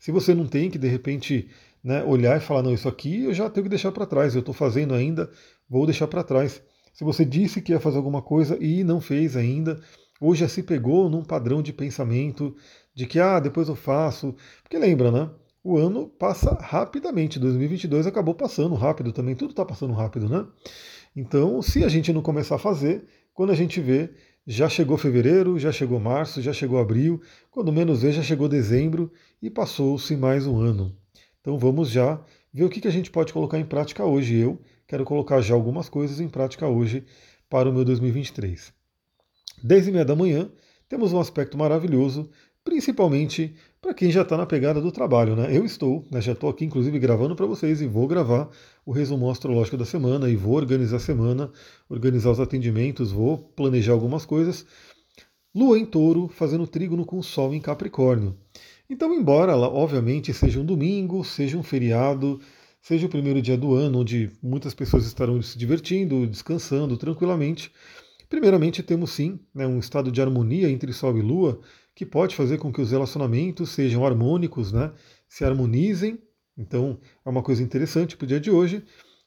Se 0.00 0.10
você 0.10 0.34
não 0.34 0.48
tem 0.48 0.68
que 0.68 0.76
de 0.76 0.88
repente 0.88 1.48
né, 1.84 2.02
olhar 2.02 2.36
e 2.36 2.40
falar, 2.40 2.64
não, 2.64 2.74
isso 2.74 2.88
aqui 2.88 3.22
eu 3.22 3.32
já 3.32 3.48
tenho 3.48 3.62
que 3.62 3.70
deixar 3.70 3.92
para 3.92 4.04
trás, 4.04 4.34
eu 4.34 4.40
estou 4.40 4.52
fazendo 4.52 4.94
ainda, 4.94 5.30
vou 5.70 5.86
deixar 5.86 6.08
para 6.08 6.24
trás. 6.24 6.60
Se 6.92 7.04
você 7.04 7.24
disse 7.24 7.62
que 7.62 7.70
ia 7.70 7.78
fazer 7.78 7.98
alguma 7.98 8.20
coisa 8.20 8.58
e 8.60 8.82
não 8.82 9.00
fez 9.00 9.36
ainda, 9.36 9.80
ou 10.20 10.34
já 10.34 10.48
se 10.48 10.64
pegou 10.64 11.08
num 11.08 11.22
padrão 11.22 11.62
de 11.62 11.72
pensamento 11.72 12.56
de 12.92 13.06
que, 13.06 13.20
ah, 13.20 13.38
depois 13.38 13.68
eu 13.68 13.76
faço. 13.76 14.34
Porque 14.64 14.76
lembra, 14.76 15.12
né? 15.12 15.30
O 15.62 15.78
ano 15.78 16.08
passa 16.08 16.52
rapidamente, 16.60 17.38
2022 17.38 18.08
acabou 18.08 18.34
passando 18.34 18.74
rápido 18.74 19.12
também, 19.12 19.36
tudo 19.36 19.50
está 19.50 19.64
passando 19.64 19.94
rápido, 19.94 20.28
né? 20.28 20.44
Então, 21.14 21.62
se 21.62 21.84
a 21.84 21.88
gente 21.88 22.12
não 22.12 22.22
começar 22.22 22.56
a 22.56 22.58
fazer, 22.58 23.04
quando 23.32 23.50
a 23.50 23.54
gente 23.54 23.80
vê, 23.80 24.10
já 24.46 24.68
chegou 24.68 24.98
fevereiro, 24.98 25.58
já 25.58 25.72
chegou 25.72 25.98
março, 26.00 26.42
já 26.42 26.52
chegou 26.52 26.78
abril, 26.78 27.20
quando 27.50 27.72
menos 27.72 28.02
vê, 28.02 28.12
já 28.12 28.22
chegou 28.22 28.48
dezembro 28.48 29.12
e 29.40 29.48
passou-se 29.48 30.16
mais 30.16 30.46
um 30.46 30.58
ano. 30.60 30.96
Então 31.40 31.58
vamos 31.58 31.90
já 31.90 32.20
ver 32.52 32.64
o 32.64 32.68
que 32.68 32.86
a 32.86 32.90
gente 32.90 33.10
pode 33.10 33.32
colocar 33.32 33.58
em 33.58 33.64
prática 33.64 34.04
hoje. 34.04 34.36
Eu 34.36 34.60
quero 34.86 35.04
colocar 35.04 35.40
já 35.40 35.54
algumas 35.54 35.88
coisas 35.88 36.20
em 36.20 36.28
prática 36.28 36.66
hoje 36.66 37.04
para 37.48 37.68
o 37.68 37.72
meu 37.72 37.84
2023. 37.84 38.72
10 39.62 39.88
e 39.88 39.92
meia 39.92 40.04
da 40.04 40.16
manhã, 40.16 40.50
temos 40.88 41.12
um 41.12 41.20
aspecto 41.20 41.56
maravilhoso, 41.56 42.30
principalmente 42.62 43.54
para 43.84 43.92
quem 43.92 44.10
já 44.10 44.22
está 44.22 44.34
na 44.34 44.46
pegada 44.46 44.80
do 44.80 44.90
trabalho. 44.90 45.36
Né? 45.36 45.54
Eu 45.54 45.62
estou, 45.62 46.06
né, 46.10 46.18
já 46.18 46.32
estou 46.32 46.48
aqui 46.48 46.64
inclusive 46.64 46.98
gravando 46.98 47.36
para 47.36 47.44
vocês 47.44 47.82
e 47.82 47.86
vou 47.86 48.08
gravar 48.08 48.48
o 48.86 48.92
resumo 48.92 49.30
astrológico 49.30 49.76
da 49.76 49.84
semana 49.84 50.30
e 50.30 50.36
vou 50.36 50.54
organizar 50.54 50.96
a 50.96 51.00
semana, 51.00 51.52
organizar 51.86 52.30
os 52.30 52.40
atendimentos, 52.40 53.12
vou 53.12 53.36
planejar 53.36 53.92
algumas 53.92 54.24
coisas. 54.24 54.64
Lua 55.54 55.78
em 55.78 55.84
touro, 55.84 56.28
fazendo 56.28 56.66
trígono 56.66 57.04
com 57.04 57.22
Sol 57.22 57.52
em 57.52 57.60
Capricórnio. 57.60 58.34
Então, 58.88 59.12
embora 59.12 59.52
ela, 59.52 59.68
obviamente, 59.68 60.32
seja 60.32 60.58
um 60.58 60.64
domingo, 60.64 61.22
seja 61.22 61.58
um 61.58 61.62
feriado, 61.62 62.40
seja 62.80 63.06
o 63.06 63.10
primeiro 63.10 63.42
dia 63.42 63.56
do 63.56 63.74
ano, 63.74 64.00
onde 64.00 64.32
muitas 64.42 64.72
pessoas 64.72 65.04
estarão 65.04 65.42
se 65.42 65.58
divertindo, 65.58 66.26
descansando 66.26 66.96
tranquilamente, 66.96 67.70
primeiramente 68.30 68.82
temos 68.82 69.10
sim 69.10 69.38
né, 69.54 69.66
um 69.66 69.78
estado 69.78 70.10
de 70.10 70.22
harmonia 70.22 70.70
entre 70.70 70.90
Sol 70.92 71.18
e 71.18 71.22
Lua, 71.22 71.60
que 71.94 72.04
pode 72.04 72.34
fazer 72.34 72.58
com 72.58 72.72
que 72.72 72.80
os 72.80 72.90
relacionamentos 72.90 73.70
sejam 73.70 74.04
harmônicos, 74.04 74.72
né, 74.72 74.92
se 75.28 75.44
harmonizem. 75.44 76.18
Então, 76.56 76.98
é 77.24 77.28
uma 77.28 77.42
coisa 77.42 77.62
interessante 77.62 78.16
para 78.16 78.24
o 78.24 78.28
dia 78.28 78.40
de 78.40 78.50
hoje, 78.50 78.84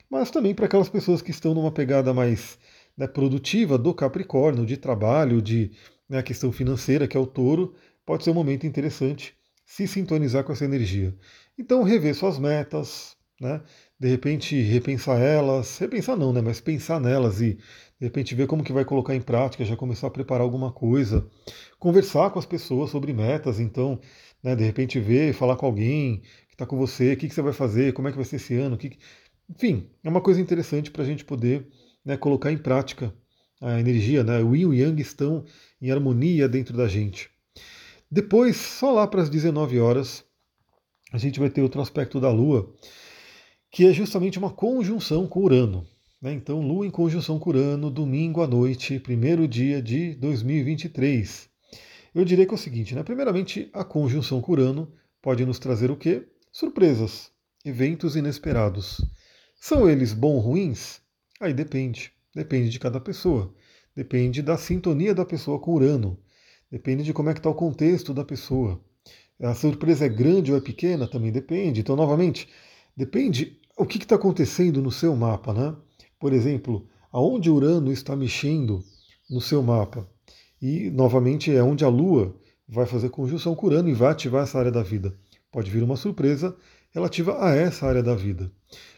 mas 0.10 0.32
também 0.32 0.54
para 0.54 0.66
aquelas 0.66 0.90
pessoas 0.90 1.22
que 1.22 1.32
estão 1.32 1.54
numa 1.54 1.72
pegada 1.72 2.14
mais 2.14 2.58
né, 2.98 3.08
produtiva 3.08 3.78
do 3.78 3.94
Capricórnio, 3.94 4.66
de 4.66 4.78
trabalho, 4.78 5.42
de 5.42 5.72
né, 6.10 6.22
questão 6.24 6.52
financeira, 6.52 7.08
que 7.08 7.18
é 7.18 7.20
o 7.20 7.28
touro, 7.28 7.76
pode 8.06 8.24
ser 8.24 8.32
um 8.32 8.36
momento 8.36 8.66
interessante 8.66 9.36
se 9.66 9.86
sintonizar 9.86 10.46
com 10.46 10.54
essa 10.54 10.64
energia. 10.64 11.14
Então, 11.58 11.84
rever 11.84 12.16
suas 12.16 12.40
metas, 12.40 13.18
né? 13.40 13.62
De 14.00 14.08
repente 14.08 14.62
repensar 14.62 15.20
elas, 15.20 15.78
repensar 15.78 16.16
não, 16.16 16.32
né? 16.32 16.42
mas 16.42 16.62
pensar 16.62 17.00
nelas 17.00 17.42
e 17.42 17.56
de 18.00 18.06
repente 18.06 18.36
ver 18.36 18.48
como 18.48 18.64
que 18.64 18.72
vai 18.72 18.86
colocar 18.86 19.16
em 19.16 19.22
prática, 19.22 19.66
já 19.66 19.76
começar 19.76 20.08
a 20.08 20.12
preparar 20.12 20.44
alguma 20.44 20.72
coisa, 20.72 21.28
conversar 21.80 22.30
com 22.30 22.38
as 22.38 22.46
pessoas 22.46 22.92
sobre 22.92 23.12
metas, 23.12 23.60
então, 23.60 24.00
né, 24.44 24.56
de 24.56 24.64
repente 24.64 25.00
ver, 25.00 25.34
falar 25.34 25.56
com 25.56 25.66
alguém 25.66 26.22
que 26.48 26.54
está 26.54 26.66
com 26.66 26.78
você, 26.78 27.14
o 27.14 27.18
que, 27.18 27.28
que, 27.28 27.34
você 27.34 27.42
vai 27.42 27.54
fazer, 27.54 27.94
como 27.94 28.08
é 28.08 28.12
que 28.12 28.18
vai 28.18 28.26
ser 28.26 28.36
esse 28.36 28.56
ano, 28.56 28.78
que, 28.78 28.98
enfim, 29.50 29.90
é 30.04 30.10
uma 30.10 30.22
coisa 30.22 30.40
interessante 30.40 30.92
para 30.92 31.02
a 31.02 31.06
gente 31.06 31.26
poder 31.26 31.68
né, 32.06 32.16
colocar 32.18 32.52
em 32.52 32.58
prática 32.58 33.14
a 33.62 33.80
energia, 33.80 34.24
né? 34.24 34.42
O 34.42 34.56
Yin 34.56 34.62
e 34.62 34.66
o 34.66 34.74
Yang 34.74 35.02
estão 35.02 35.46
em 35.82 35.92
harmonia 35.92 36.48
dentro 36.48 36.78
da 36.78 36.88
gente. 36.88 37.30
Depois, 38.10 38.56
só 38.56 38.92
lá 38.92 39.08
para 39.08 39.22
as 39.22 39.30
19 39.30 39.80
horas, 39.80 40.24
a 41.12 41.18
gente 41.18 41.40
vai 41.40 41.50
ter 41.50 41.62
outro 41.62 41.82
aspecto 41.82 42.20
da 42.20 42.32
Lua, 42.32 42.72
que 43.78 43.86
é 43.86 43.94
justamente 43.94 44.40
uma 44.40 44.50
conjunção 44.50 45.28
com 45.28 45.44
Urano. 45.44 45.86
Né? 46.20 46.34
Então, 46.34 46.60
Lua 46.60 46.88
em 46.88 46.90
conjunção 46.90 47.38
com 47.38 47.52
Urano, 47.52 47.92
domingo 47.92 48.42
à 48.42 48.48
noite, 48.48 49.00
primeiro 49.00 49.48
dia 49.48 49.84
de 49.84 50.16
2023. 50.16 51.48
Eu 52.16 52.26
diria 52.26 52.48
que 52.48 52.52
é 52.52 52.56
o 52.56 52.58
seguinte, 52.58 52.96
né? 52.96 53.04
primeiramente, 53.04 53.70
a 53.72 53.84
conjunção 53.84 54.42
com 54.42 54.54
Urano 54.54 54.92
pode 55.22 55.46
nos 55.46 55.60
trazer 55.60 55.92
o 55.92 55.96
quê? 55.96 56.28
Surpresas, 56.52 57.30
eventos 57.64 58.16
inesperados. 58.16 59.00
São 59.56 59.88
eles 59.88 60.12
bons 60.12 60.38
ou 60.38 60.40
ruins? 60.40 61.00
Aí 61.40 61.54
depende. 61.54 62.12
Depende 62.34 62.70
de 62.70 62.80
cada 62.80 63.00
pessoa. 63.00 63.54
Depende 63.96 64.42
da 64.42 64.58
sintonia 64.58 65.14
da 65.14 65.24
pessoa 65.24 65.60
com 65.60 65.76
Urano. 65.76 66.20
Depende 66.72 67.04
de 67.04 67.14
como 67.14 67.30
é 67.30 67.34
que 67.34 67.40
está 67.40 67.50
o 67.52 67.54
contexto 67.54 68.12
da 68.12 68.26
pessoa. 68.26 68.84
A 69.40 69.54
surpresa 69.54 70.08
é 70.08 70.10
grande 70.10 70.52
ou 70.52 70.58
é 70.58 70.62
pequena? 70.62 71.08
Também 71.08 71.32
depende. 71.32 71.82
Então, 71.82 71.96
novamente, 71.96 72.50
depende 72.98 73.62
o 73.78 73.86
que 73.86 73.98
está 74.00 74.16
acontecendo 74.16 74.82
no 74.82 74.92
seu 74.92 75.16
mapa, 75.16 75.54
né? 75.54 75.76
Por 76.20 76.34
exemplo, 76.34 76.88
aonde 77.12 77.50
Urano 77.50 77.92
está 77.92 78.16
mexendo 78.16 78.84
no 79.30 79.40
seu 79.40 79.62
mapa. 79.62 80.10
E, 80.60 80.90
novamente, 80.90 81.52
é 81.52 81.62
onde 81.62 81.86
a 81.86 81.90
Lua 81.90 82.36
vai 82.68 82.88
fazer 82.88 83.10
conjunção 83.10 83.56
com 83.56 83.68
Urano 83.68 83.88
e 83.88 83.94
vai 83.94 84.12
ativar 84.12 84.44
essa 84.44 84.58
área 84.58 84.72
da 84.72 84.82
vida. 84.82 85.16
Pode 85.52 85.70
vir 85.70 85.84
uma 85.84 85.96
surpresa 85.96 86.56
relativa 86.92 87.44
a 87.44 87.54
essa 87.54 87.86
área 87.86 88.02
da 88.02 88.16
vida. 88.16 88.52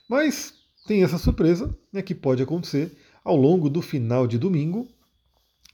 Mas 0.08 0.54
tem 0.88 1.04
essa 1.04 1.18
surpresa 1.18 1.76
né, 1.92 2.02
que 2.02 2.16
pode 2.16 2.42
acontecer 2.42 2.96
ao 3.24 3.36
longo 3.36 3.70
do 3.70 3.82
final 3.82 4.26
de 4.26 4.38
domingo 4.38 4.88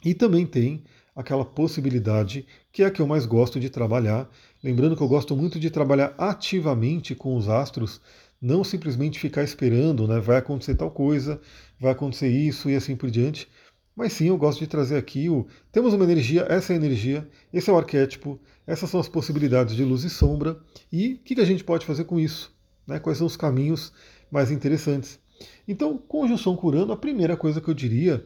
e 0.03 0.13
também 0.13 0.45
tem 0.45 0.83
aquela 1.15 1.45
possibilidade 1.45 2.45
que 2.71 2.83
é 2.83 2.87
a 2.87 2.91
que 2.91 3.01
eu 3.01 3.07
mais 3.07 3.25
gosto 3.25 3.59
de 3.59 3.69
trabalhar. 3.69 4.29
Lembrando 4.61 4.95
que 4.95 5.01
eu 5.01 5.07
gosto 5.07 5.35
muito 5.35 5.59
de 5.59 5.69
trabalhar 5.69 6.13
ativamente 6.17 7.15
com 7.15 7.37
os 7.37 7.47
astros, 7.47 8.01
não 8.41 8.63
simplesmente 8.63 9.19
ficar 9.19 9.43
esperando, 9.43 10.07
né? 10.07 10.19
Vai 10.19 10.37
acontecer 10.37 10.75
tal 10.75 10.91
coisa, 10.91 11.41
vai 11.79 11.91
acontecer 11.91 12.29
isso 12.29 12.69
e 12.69 12.75
assim 12.75 12.95
por 12.95 13.09
diante. 13.09 13.47
Mas 13.95 14.13
sim, 14.13 14.27
eu 14.27 14.37
gosto 14.37 14.59
de 14.59 14.67
trazer 14.67 14.97
aqui 14.97 15.29
o. 15.29 15.47
Temos 15.71 15.93
uma 15.93 16.03
energia, 16.03 16.45
essa 16.49 16.73
é 16.73 16.75
a 16.75 16.77
energia, 16.77 17.27
esse 17.53 17.69
é 17.69 17.73
o 17.73 17.77
arquétipo, 17.77 18.39
essas 18.67 18.89
são 18.89 18.99
as 18.99 19.07
possibilidades 19.07 19.75
de 19.75 19.83
luz 19.83 20.03
e 20.03 20.09
sombra, 20.09 20.59
e 20.91 21.13
o 21.13 21.17
que 21.19 21.39
a 21.39 21.45
gente 21.45 21.63
pode 21.63 21.85
fazer 21.85 22.03
com 22.03 22.19
isso? 22.19 22.53
Né? 22.85 22.99
Quais 22.99 23.17
são 23.17 23.27
os 23.27 23.37
caminhos 23.37 23.93
mais 24.29 24.51
interessantes? 24.51 25.19
Então, 25.67 25.97
conjunção 25.97 26.55
curando, 26.55 26.91
a 26.91 26.97
primeira 26.97 27.37
coisa 27.37 27.61
que 27.61 27.69
eu 27.69 27.73
diria 27.73 28.25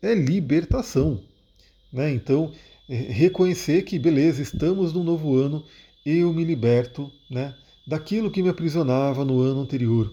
é 0.00 0.14
libertação. 0.14 1.22
Né? 1.92 2.12
Então, 2.12 2.52
reconhecer 2.88 3.82
que, 3.82 3.98
beleza, 3.98 4.42
estamos 4.42 4.92
num 4.92 5.04
novo 5.04 5.36
ano, 5.36 5.64
eu 6.04 6.32
me 6.32 6.44
liberto 6.44 7.10
né, 7.30 7.54
daquilo 7.86 8.30
que 8.30 8.42
me 8.42 8.48
aprisionava 8.48 9.24
no 9.24 9.40
ano 9.40 9.60
anterior. 9.60 10.12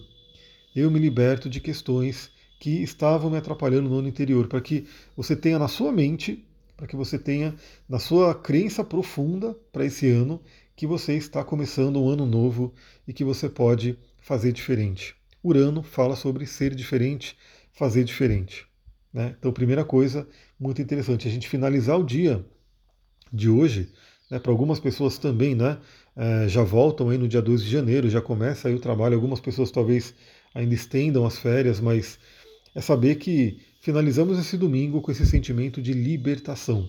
Eu 0.74 0.90
me 0.90 0.98
liberto 0.98 1.48
de 1.48 1.60
questões 1.60 2.30
que 2.58 2.82
estavam 2.82 3.30
me 3.30 3.36
atrapalhando 3.36 3.88
no 3.88 3.98
ano 3.98 4.08
anterior, 4.08 4.48
para 4.48 4.60
que 4.60 4.86
você 5.16 5.36
tenha 5.36 5.58
na 5.58 5.68
sua 5.68 5.92
mente, 5.92 6.44
para 6.76 6.86
que 6.86 6.96
você 6.96 7.18
tenha 7.18 7.54
na 7.88 7.98
sua 7.98 8.34
crença 8.34 8.84
profunda 8.84 9.56
para 9.72 9.84
esse 9.84 10.08
ano 10.08 10.40
que 10.74 10.86
você 10.86 11.14
está 11.14 11.42
começando 11.42 12.00
um 12.00 12.08
ano 12.08 12.24
novo 12.24 12.72
e 13.06 13.12
que 13.12 13.24
você 13.24 13.48
pode 13.48 13.98
fazer 14.20 14.52
diferente. 14.52 15.16
Urano 15.42 15.82
fala 15.82 16.14
sobre 16.14 16.46
ser 16.46 16.74
diferente, 16.74 17.36
fazer 17.72 18.04
diferente. 18.04 18.66
Né? 19.12 19.34
Então, 19.38 19.52
primeira 19.52 19.84
coisa 19.84 20.28
muito 20.58 20.82
interessante, 20.82 21.26
a 21.26 21.30
gente 21.30 21.48
finalizar 21.48 21.98
o 21.98 22.04
dia 22.04 22.44
de 23.32 23.48
hoje, 23.48 23.92
né, 24.30 24.38
para 24.38 24.52
algumas 24.52 24.78
pessoas 24.78 25.18
também, 25.18 25.54
né, 25.54 25.78
é, 26.18 26.48
já 26.48 26.64
voltam 26.64 27.10
aí 27.10 27.16
no 27.16 27.28
dia 27.28 27.40
12 27.40 27.64
de 27.64 27.70
janeiro, 27.70 28.10
já 28.10 28.20
começa 28.20 28.66
aí 28.66 28.74
o 28.74 28.80
trabalho, 28.80 29.14
algumas 29.14 29.38
pessoas 29.38 29.70
talvez 29.70 30.12
ainda 30.52 30.74
estendam 30.74 31.24
as 31.24 31.38
férias, 31.38 31.78
mas 31.78 32.18
é 32.74 32.80
saber 32.80 33.14
que 33.14 33.60
finalizamos 33.80 34.36
esse 34.36 34.58
domingo 34.58 35.00
com 35.00 35.12
esse 35.12 35.24
sentimento 35.24 35.80
de 35.80 35.92
libertação. 35.92 36.88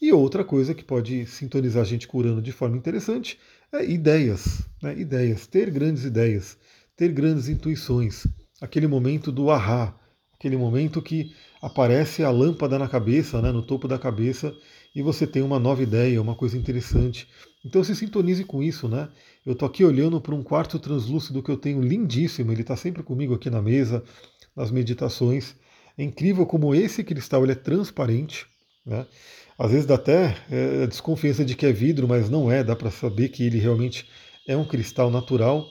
E 0.00 0.12
outra 0.12 0.44
coisa 0.44 0.74
que 0.74 0.84
pode 0.84 1.26
sintonizar 1.26 1.82
a 1.82 1.86
gente 1.86 2.06
curando 2.06 2.40
de 2.40 2.52
forma 2.52 2.76
interessante 2.76 3.36
é 3.72 3.84
ideias, 3.84 4.62
né? 4.80 4.96
ideias, 4.96 5.48
ter 5.48 5.68
grandes 5.68 6.04
ideias, 6.04 6.56
ter 6.96 7.10
grandes 7.12 7.48
intuições, 7.48 8.28
aquele 8.60 8.86
momento 8.86 9.32
do 9.32 9.50
ahá, 9.50 9.92
aquele 10.34 10.56
momento 10.56 11.02
que 11.02 11.32
aparece 11.60 12.22
a 12.22 12.30
lâmpada 12.30 12.78
na 12.78 12.88
cabeça, 12.88 13.40
né, 13.42 13.50
no 13.50 13.62
topo 13.62 13.86
da 13.86 13.98
cabeça, 13.98 14.54
e 14.94 15.02
você 15.02 15.26
tem 15.26 15.42
uma 15.42 15.58
nova 15.58 15.82
ideia, 15.82 16.20
uma 16.20 16.34
coisa 16.34 16.56
interessante. 16.56 17.26
Então 17.64 17.82
se 17.82 17.94
sintonize 17.94 18.44
com 18.44 18.62
isso, 18.62 18.88
né? 18.88 19.08
Eu 19.44 19.52
estou 19.52 19.66
aqui 19.66 19.84
olhando 19.84 20.20
para 20.20 20.34
um 20.34 20.42
quarto 20.42 20.78
translúcido 20.78 21.42
que 21.42 21.50
eu 21.50 21.56
tenho 21.56 21.80
lindíssimo, 21.80 22.52
ele 22.52 22.62
está 22.62 22.76
sempre 22.76 23.02
comigo 23.02 23.34
aqui 23.34 23.48
na 23.48 23.62
mesa, 23.62 24.02
nas 24.54 24.70
meditações. 24.70 25.54
É 25.96 26.02
incrível 26.02 26.46
como 26.46 26.74
esse 26.74 27.04
cristal 27.04 27.42
ele 27.44 27.52
é 27.52 27.56
transparente, 27.56 28.46
né? 28.84 29.06
Às 29.58 29.70
vezes 29.70 29.86
dá 29.86 29.94
até 29.94 30.36
é, 30.50 30.86
desconfiança 30.86 31.44
de 31.44 31.54
que 31.54 31.66
é 31.66 31.72
vidro, 31.72 32.08
mas 32.08 32.28
não 32.28 32.50
é, 32.50 32.64
dá 32.64 32.74
para 32.74 32.90
saber 32.90 33.28
que 33.28 33.44
ele 33.44 33.58
realmente 33.58 34.08
é 34.46 34.56
um 34.56 34.64
cristal 34.64 35.10
natural. 35.10 35.66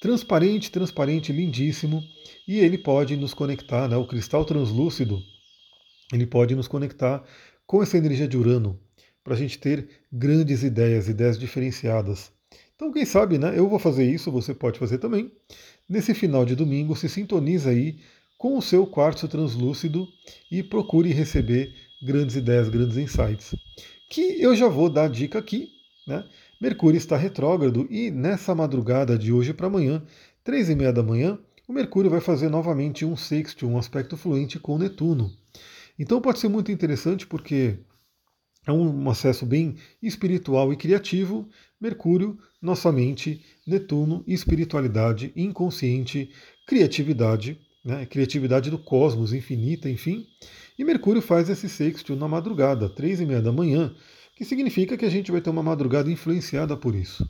Transparente, 0.00 0.70
transparente, 0.70 1.32
lindíssimo. 1.32 2.02
E 2.46 2.58
ele 2.60 2.78
pode 2.78 3.16
nos 3.16 3.34
conectar, 3.34 3.88
né? 3.88 3.96
o 3.96 4.06
cristal 4.06 4.44
translúcido, 4.44 5.20
ele 6.12 6.26
pode 6.26 6.54
nos 6.54 6.68
conectar 6.68 7.24
com 7.66 7.82
essa 7.82 7.98
energia 7.98 8.28
de 8.28 8.36
Urano, 8.36 8.78
para 9.24 9.34
a 9.34 9.36
gente 9.36 9.58
ter 9.58 9.88
grandes 10.12 10.62
ideias, 10.62 11.08
ideias 11.08 11.38
diferenciadas. 11.38 12.30
Então, 12.74 12.92
quem 12.92 13.04
sabe, 13.04 13.38
né? 13.38 13.58
Eu 13.58 13.68
vou 13.68 13.78
fazer 13.78 14.04
isso, 14.04 14.30
você 14.30 14.54
pode 14.54 14.78
fazer 14.78 14.98
também. 14.98 15.32
Nesse 15.88 16.14
final 16.14 16.44
de 16.44 16.54
domingo, 16.54 16.94
se 16.94 17.08
sintoniza 17.08 17.70
aí 17.70 17.98
com 18.38 18.56
o 18.56 18.62
seu 18.62 18.86
quartzo 18.86 19.26
translúcido 19.26 20.06
e 20.50 20.62
procure 20.62 21.10
receber 21.10 21.72
grandes 22.02 22.36
ideias, 22.36 22.68
grandes 22.68 22.96
insights. 22.96 23.54
Que 24.10 24.40
eu 24.40 24.54
já 24.54 24.68
vou 24.68 24.90
dar 24.90 25.08
dica 25.08 25.38
aqui, 25.38 25.70
né? 26.06 26.24
Mercúrio 26.60 26.96
está 26.96 27.16
retrógrado 27.16 27.86
e 27.90 28.10
nessa 28.10 28.54
madrugada 28.54 29.18
de 29.18 29.32
hoje 29.32 29.52
para 29.52 29.66
amanhã, 29.66 30.02
três 30.44 30.70
e 30.70 30.74
meia 30.74 30.92
da 30.92 31.02
manhã, 31.02 31.38
o 31.68 31.72
Mercúrio 31.72 32.10
vai 32.10 32.20
fazer 32.20 32.48
novamente 32.48 33.04
um 33.04 33.16
sexto, 33.16 33.66
um 33.66 33.76
aspecto 33.76 34.16
fluente 34.16 34.58
com 34.58 34.78
Netuno. 34.78 35.32
Então 35.98 36.20
pode 36.20 36.38
ser 36.38 36.48
muito 36.48 36.70
interessante 36.70 37.26
porque 37.26 37.78
é 38.66 38.72
um 38.72 39.08
acesso 39.08 39.46
bem 39.46 39.76
espiritual 40.02 40.72
e 40.72 40.76
criativo. 40.76 41.48
Mercúrio, 41.80 42.38
nossa 42.60 42.90
mente, 42.90 43.44
Netuno, 43.66 44.24
espiritualidade, 44.26 45.32
inconsciente, 45.36 46.30
criatividade, 46.66 47.58
né? 47.84 48.04
criatividade 48.06 48.70
do 48.70 48.78
cosmos 48.78 49.32
infinita, 49.32 49.88
enfim. 49.88 50.26
E 50.76 50.84
Mercúrio 50.84 51.22
faz 51.22 51.48
esse 51.48 51.68
sexto 51.68 52.16
na 52.16 52.26
madrugada, 52.26 52.88
três 52.88 53.20
e 53.20 53.26
meia 53.26 53.40
da 53.40 53.52
manhã, 53.52 53.94
que 54.36 54.44
significa 54.44 54.96
que 54.96 55.04
a 55.04 55.10
gente 55.10 55.30
vai 55.30 55.40
ter 55.40 55.48
uma 55.48 55.62
madrugada 55.62 56.10
influenciada 56.10 56.76
por 56.76 56.94
isso. 56.94 57.26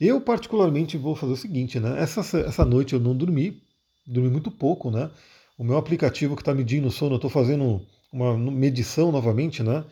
Eu, 0.00 0.20
particularmente, 0.20 0.96
vou 0.96 1.14
fazer 1.14 1.32
o 1.32 1.36
seguinte, 1.36 1.78
né? 1.78 2.00
Essa, 2.00 2.20
essa 2.38 2.64
noite 2.64 2.94
eu 2.94 3.00
não 3.00 3.16
dormi, 3.16 3.62
dormi 4.06 4.30
muito 4.30 4.50
pouco, 4.50 4.90
né? 4.90 5.10
O 5.58 5.64
meu 5.64 5.76
aplicativo 5.76 6.34
que 6.34 6.42
está 6.42 6.54
medindo 6.54 6.88
o 6.88 6.90
sono, 6.90 7.12
eu 7.12 7.16
estou 7.16 7.30
fazendo 7.30 7.80
uma 8.12 8.36
medição 8.36 9.12
novamente, 9.12 9.62
né? 9.62 9.84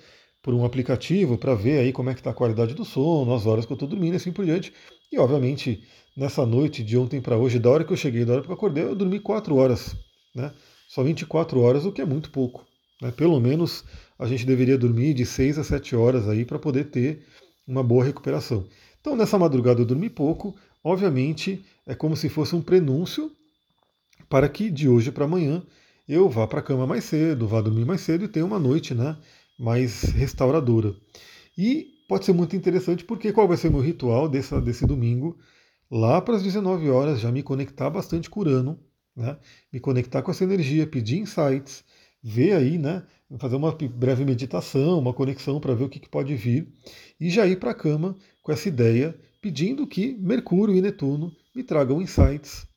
Por 0.43 0.55
um 0.55 0.65
aplicativo 0.65 1.37
para 1.37 1.55
ver 1.55 1.79
aí 1.79 1.93
como 1.93 2.09
é 2.09 2.15
que 2.15 2.21
está 2.21 2.31
a 2.31 2.35
qualidade 2.35 2.75
do 2.75 2.85
sono, 2.85 3.35
as 3.35 3.47
horas 3.47 3.67
que 3.67 3.73
eu 3.73 3.75
estou 3.75 3.89
dormindo 3.89 4.15
e 4.15 4.17
assim 4.17 4.33
por 4.33 4.45
diante. 4.45 4.73
E 5.13 5.19
obviamente, 5.19 5.83
nessa 6.17 6.47
noite 6.47 6.83
de 6.83 6.97
ontem 6.97 7.21
para 7.21 7.37
hoje, 7.37 7.59
da 7.59 7.71
hora 7.71 7.85
que 7.85 7.93
eu 7.93 7.97
cheguei, 7.97 8.25
da 8.25 8.35
hora 8.35 8.43
que 8.43 8.49
eu 8.49 8.55
acordei, 8.55 8.85
eu 8.85 8.95
dormi 8.95 9.21
4 9.21 9.55
horas, 9.55 9.95
né? 10.35 10.53
Só 10.89 11.03
24 11.05 11.61
horas, 11.61 11.85
o 11.85 11.93
que 11.93 12.01
é 12.01 12.07
muito 12.07 12.31
pouco. 12.31 12.67
Né? 13.01 13.11
Pelo 13.11 13.39
menos 13.39 13.85
a 14.19 14.27
gente 14.27 14.47
deveria 14.47 14.77
dormir 14.77 15.15
de 15.15 15.25
6 15.25 15.59
a 15.59 15.65
7 15.65 15.95
horas 15.95 16.29
aí 16.29 16.45
para 16.45 16.59
poder 16.59 16.85
ter 16.91 17.25
uma 17.67 17.83
boa 17.83 18.05
recuperação. 18.05 18.67
Então, 19.01 19.15
nessa 19.15 19.39
madrugada 19.39 19.81
eu 19.81 19.87
dormi 19.87 20.11
pouco, 20.11 20.55
obviamente 20.83 21.65
é 21.87 21.95
como 21.95 22.17
se 22.17 22.29
fosse 22.29 22.57
um 22.57 22.61
prenúncio 22.61 23.31
para 24.31 24.49
que 24.49 24.71
de 24.71 24.89
hoje 24.89 25.11
para 25.11 25.25
amanhã 25.25 25.63
eu 26.09 26.29
vá 26.31 26.47
para 26.47 26.61
a 26.61 26.63
cama 26.63 26.87
mais 26.87 27.05
cedo, 27.05 27.49
vá 27.49 27.61
dormir 27.61 27.85
mais 27.85 28.01
cedo 28.01 28.25
e 28.25 28.29
tenha 28.29 28.47
uma 28.47 28.61
noite 28.61 28.95
né, 28.95 29.17
mais 29.59 30.03
restauradora. 30.03 30.95
E 31.59 31.89
pode 32.09 32.25
ser 32.25 32.33
muito 32.33 32.57
interessante 32.57 33.05
porque 33.05 33.33
qual 33.33 33.49
vai 33.49 33.57
ser 33.57 33.69
o 33.69 33.73
meu 33.73 33.81
ritual 33.81 34.29
desse, 34.29 34.87
domingo? 34.87 35.37
Lá 35.91 36.21
para 36.23 36.37
as 36.37 36.43
19 36.45 36.89
horas 36.89 37.21
já 37.21 37.33
me 37.33 37.43
conectar 37.43 37.91
bastante 37.91 38.31
com 38.31 38.41
né, 39.17 39.37
me 39.73 39.81
conectar 39.81 40.23
com 40.23 40.31
essa 40.31 40.45
energia, 40.45 40.87
pedir 40.87 41.19
insights, 41.19 41.85
ver 42.23 42.53
aí, 42.53 42.79
né, 42.79 43.03
fazer 43.39 43.57
uma 43.57 43.73
breve 43.73 44.25
meditação, 44.25 45.01
uma 45.01 45.13
conexão 45.13 45.61
para 45.61 45.75
ver 45.75 45.85
o 45.85 45.89
que, 45.89 45.99
que 45.99 46.09
pode 46.09 46.35
vir 46.37 46.73
e 47.21 47.29
já 47.31 47.47
ir 47.47 47.59
para 47.59 47.73
a 47.73 47.75
cama 47.75 48.17
com 48.43 48.53
essa 48.53 48.69
ideia, 48.69 49.19
pedindo 49.41 49.87
que 49.89 50.15
Mercúrio 50.21 50.77
e 50.77 50.81
Netuno 50.81 51.33
me 51.55 51.65
tragam 51.65 52.01
insights, 52.01 52.70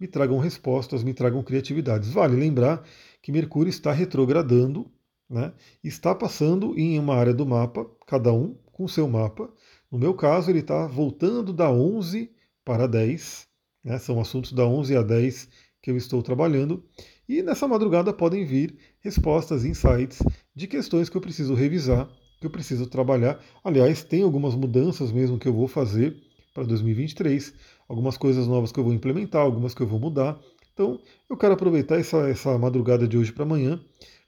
me 0.00 0.08
tragam 0.08 0.38
respostas, 0.38 1.04
me 1.04 1.12
tragam 1.12 1.42
criatividades. 1.42 2.10
Vale 2.10 2.34
lembrar 2.34 2.82
que 3.20 3.30
Mercúrio 3.30 3.68
está 3.68 3.92
retrogradando, 3.92 4.90
né, 5.28 5.52
está 5.84 6.14
passando 6.14 6.76
em 6.78 6.98
uma 6.98 7.14
área 7.14 7.34
do 7.34 7.44
mapa, 7.44 7.86
cada 8.06 8.32
um 8.32 8.56
com 8.72 8.88
seu 8.88 9.06
mapa. 9.06 9.52
No 9.90 9.98
meu 9.98 10.14
caso, 10.14 10.50
ele 10.50 10.60
está 10.60 10.86
voltando 10.86 11.52
da 11.52 11.70
11 11.70 12.30
para 12.64 12.86
10, 12.86 13.46
né, 13.84 13.98
são 13.98 14.18
assuntos 14.18 14.52
da 14.52 14.66
11 14.66 14.96
a 14.96 15.02
10 15.02 15.48
que 15.82 15.90
eu 15.90 15.96
estou 15.96 16.22
trabalhando. 16.22 16.82
E 17.28 17.42
nessa 17.42 17.68
madrugada 17.68 18.12
podem 18.12 18.44
vir 18.44 18.76
respostas, 19.00 19.64
insights 19.64 20.22
de 20.54 20.66
questões 20.66 21.08
que 21.08 21.16
eu 21.16 21.20
preciso 21.20 21.54
revisar, 21.54 22.08
que 22.40 22.46
eu 22.46 22.50
preciso 22.50 22.86
trabalhar. 22.86 23.38
Aliás, 23.62 24.02
tem 24.02 24.22
algumas 24.22 24.54
mudanças 24.54 25.12
mesmo 25.12 25.38
que 25.38 25.46
eu 25.46 25.52
vou 25.52 25.68
fazer 25.68 26.16
para 26.52 26.64
2023, 26.64 27.54
algumas 27.88 28.16
coisas 28.16 28.46
novas 28.46 28.72
que 28.72 28.80
eu 28.80 28.84
vou 28.84 28.92
implementar, 28.92 29.42
algumas 29.42 29.74
que 29.74 29.80
eu 29.80 29.86
vou 29.86 30.00
mudar. 30.00 30.38
Então, 30.72 31.00
eu 31.28 31.36
quero 31.36 31.54
aproveitar 31.54 31.98
essa, 31.98 32.28
essa 32.28 32.56
madrugada 32.58 33.06
de 33.06 33.16
hoje 33.16 33.32
para 33.32 33.44
amanhã 33.44 33.80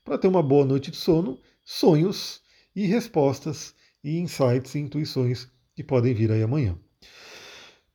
para 0.04 0.18
ter 0.18 0.28
uma 0.28 0.42
boa 0.42 0.64
noite 0.64 0.90
de 0.90 0.96
sono, 0.96 1.38
sonhos 1.64 2.40
e 2.74 2.86
respostas 2.86 3.74
e 4.02 4.18
insights 4.18 4.74
e 4.74 4.80
intuições 4.80 5.48
que 5.74 5.84
podem 5.84 6.12
vir 6.12 6.30
aí 6.30 6.42
amanhã. 6.42 6.76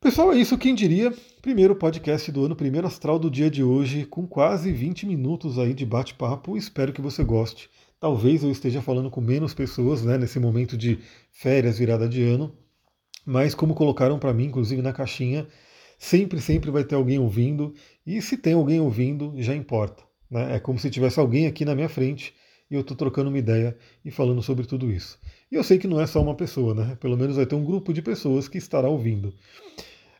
Pessoal, 0.00 0.32
é 0.32 0.36
isso. 0.38 0.56
Quem 0.56 0.74
diria? 0.74 1.12
Primeiro 1.42 1.74
podcast 1.74 2.30
do 2.30 2.44
ano, 2.44 2.54
primeiro 2.54 2.86
astral 2.86 3.18
do 3.18 3.30
dia 3.30 3.50
de 3.50 3.62
hoje, 3.62 4.06
com 4.06 4.26
quase 4.26 4.72
20 4.72 5.06
minutos 5.06 5.58
aí 5.58 5.74
de 5.74 5.84
bate-papo. 5.84 6.56
Espero 6.56 6.92
que 6.92 7.00
você 7.00 7.24
goste. 7.24 7.68
Talvez 8.00 8.44
eu 8.44 8.50
esteja 8.50 8.80
falando 8.80 9.10
com 9.10 9.20
menos 9.20 9.54
pessoas, 9.54 10.04
né, 10.04 10.16
nesse 10.16 10.38
momento 10.38 10.76
de 10.76 11.00
férias, 11.32 11.78
virada 11.78 12.08
de 12.08 12.22
ano. 12.22 12.56
Mas 13.30 13.54
como 13.54 13.74
colocaram 13.74 14.18
para 14.18 14.32
mim, 14.32 14.46
inclusive 14.46 14.80
na 14.80 14.90
caixinha, 14.90 15.46
sempre, 15.98 16.40
sempre 16.40 16.70
vai 16.70 16.82
ter 16.82 16.94
alguém 16.94 17.18
ouvindo. 17.18 17.74
E 18.06 18.22
se 18.22 18.38
tem 18.38 18.54
alguém 18.54 18.80
ouvindo, 18.80 19.34
já 19.36 19.54
importa. 19.54 20.02
Né? 20.30 20.56
É 20.56 20.58
como 20.58 20.78
se 20.78 20.88
tivesse 20.88 21.20
alguém 21.20 21.46
aqui 21.46 21.62
na 21.62 21.74
minha 21.74 21.90
frente 21.90 22.32
e 22.70 22.74
eu 22.74 22.80
estou 22.80 22.96
trocando 22.96 23.28
uma 23.28 23.36
ideia 23.36 23.76
e 24.02 24.10
falando 24.10 24.40
sobre 24.40 24.66
tudo 24.66 24.90
isso. 24.90 25.18
E 25.52 25.56
eu 25.56 25.62
sei 25.62 25.76
que 25.76 25.86
não 25.86 26.00
é 26.00 26.06
só 26.06 26.22
uma 26.22 26.34
pessoa, 26.34 26.74
né? 26.74 26.96
Pelo 26.98 27.18
menos 27.18 27.36
vai 27.36 27.44
ter 27.44 27.54
um 27.54 27.62
grupo 27.62 27.92
de 27.92 28.00
pessoas 28.00 28.48
que 28.48 28.56
estará 28.56 28.88
ouvindo. 28.88 29.34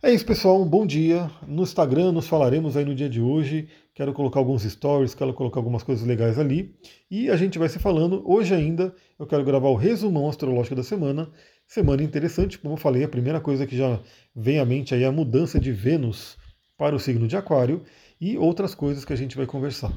É 0.03 0.13
isso, 0.13 0.27
pessoal. 0.27 0.61
Um 0.61 0.69
bom 0.69 0.87
dia. 0.87 1.31
No 1.47 1.63
Instagram 1.63 2.13
nos 2.13 2.29
falaremos 2.29 2.77
aí 2.77 2.85
no 2.85 2.95
dia 2.95 3.09
de 3.09 3.23
hoje. 3.23 3.69
Quero 3.95 4.13
colocar 4.13 4.39
alguns 4.39 4.65
stories, 4.65 5.15
quero 5.15 5.33
colocar 5.33 5.61
algumas 5.61 5.83
coisas 5.83 6.07
legais 6.07 6.39
ali. 6.39 6.75
E 7.11 7.31
a 7.31 7.37
gente 7.37 7.59
vai 7.59 7.71
se 7.71 7.79
falando. 7.79 8.23
Hoje 8.25 8.55
ainda 8.55 8.95
eu 9.19 9.27
quero 9.27 9.43
gravar 9.45 9.71
o 9.71 9.75
resumão 9.75 10.29
astrológico 10.29 10.77
da 10.77 10.83
semana. 10.83 11.31
Semana 11.69 12.03
interessante, 12.03 12.59
como 12.59 12.73
eu 12.73 12.79
falei, 12.79 13.05
a 13.05 13.09
primeira 13.09 13.43
coisa 13.43 13.67
que 13.67 13.77
já 13.77 14.01
vem 14.35 14.59
à 14.59 14.65
mente 14.65 14.95
aí 14.95 15.03
é 15.03 15.07
a 15.07 15.13
mudança 15.13 15.61
de 15.61 15.71
Vênus 15.71 16.39
para 16.79 16.97
o 16.97 16.99
signo 16.99 17.29
de 17.29 17.37
Aquário 17.37 17.85
e 18.19 18.39
outras 18.39 18.75
coisas 18.75 19.05
que 19.05 19.13
a 19.13 19.17
gente 19.17 19.37
vai 19.37 19.45
conversar. 19.45 19.93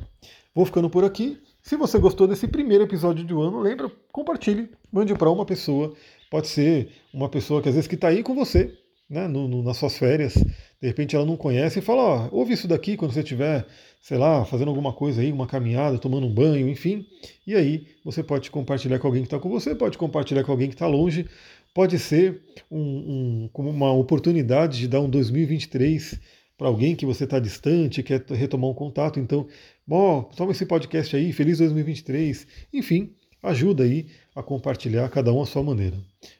Vou 0.54 0.66
ficando 0.66 0.90
por 0.90 1.06
aqui. 1.06 1.42
Se 1.64 1.78
você 1.78 1.98
gostou 1.98 2.28
desse 2.28 2.46
primeiro 2.46 2.84
episódio 2.84 3.24
do 3.24 3.42
ano, 3.42 3.62
lembra, 3.62 3.90
compartilhe, 4.12 4.70
mande 4.92 5.16
para 5.16 5.32
uma 5.32 5.46
pessoa. 5.46 5.94
Pode 6.30 6.50
ser 6.50 6.92
uma 7.14 7.30
pessoa 7.30 7.62
que 7.62 7.70
às 7.70 7.76
vezes 7.76 7.88
que 7.88 7.96
está 7.96 8.10
aí 8.10 8.22
com 8.22 8.36
você, 8.36 8.78
né, 9.10 9.28
no, 9.30 9.48
no, 9.48 9.64
nas 9.64 9.78
suas 9.78 9.98
férias. 9.98 10.34
De 10.34 10.88
repente 10.88 11.16
ela 11.16 11.26
não 11.26 11.38
conhece 11.38 11.80
e 11.80 11.82
fala, 11.82 12.02
ó, 12.02 12.30
ouve 12.34 12.54
isso 12.54 12.68
daqui 12.68 12.98
quando 12.98 13.14
você 13.14 13.22
estiver, 13.22 13.66
sei 14.02 14.18
lá, 14.18 14.44
fazendo 14.44 14.70
alguma 14.70 14.92
coisa 14.92 15.22
aí, 15.22 15.32
uma 15.32 15.48
caminhada, 15.48 15.98
tomando 15.98 16.28
um 16.28 16.34
banho, 16.34 16.68
enfim. 16.68 17.06
E 17.48 17.56
aí 17.56 17.88
você 18.04 18.22
pode 18.22 18.52
compartilhar 18.52 19.00
com 19.00 19.08
alguém 19.08 19.22
que 19.22 19.28
está 19.28 19.40
com 19.40 19.50
você, 19.50 19.74
pode 19.74 19.98
compartilhar 19.98 20.44
com 20.44 20.52
alguém 20.52 20.68
que 20.68 20.76
está 20.76 20.88
longe. 20.88 21.30
Pode 21.74 21.98
ser 22.00 22.42
um, 22.70 23.50
um, 23.56 23.62
uma 23.62 23.94
oportunidade 23.94 24.80
de 24.80 24.88
dar 24.88 25.02
um 25.02 25.10
2023 25.10 26.20
para 26.58 26.68
alguém 26.68 26.96
que 26.96 27.06
você 27.06 27.24
está 27.24 27.40
distante, 27.40 28.04
quer 28.04 28.24
retomar 28.30 28.70
um 28.70 28.74
contato. 28.74 29.20
Então, 29.20 29.48
Ó, 29.94 30.22
toma 30.24 30.54
esse 30.54 30.66
podcast 30.66 31.14
aí, 31.18 31.34
feliz 31.34 31.58
2023. 31.58 32.48
Enfim, 32.74 33.14
ajuda 33.44 33.84
aí 33.84 34.08
a 34.34 34.42
compartilhar 34.42 35.10
cada 35.10 35.34
um 35.34 35.42
a 35.42 35.46
sua 35.46 35.62
maneira. 35.62 35.98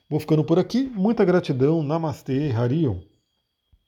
Vou 0.10 0.22
ficando 0.22 0.42
por 0.42 0.58
aqui. 0.58 0.90
Muita 0.96 1.26
gratidão. 1.26 1.84
Namastê, 1.84 2.50
Harion. 2.52 3.11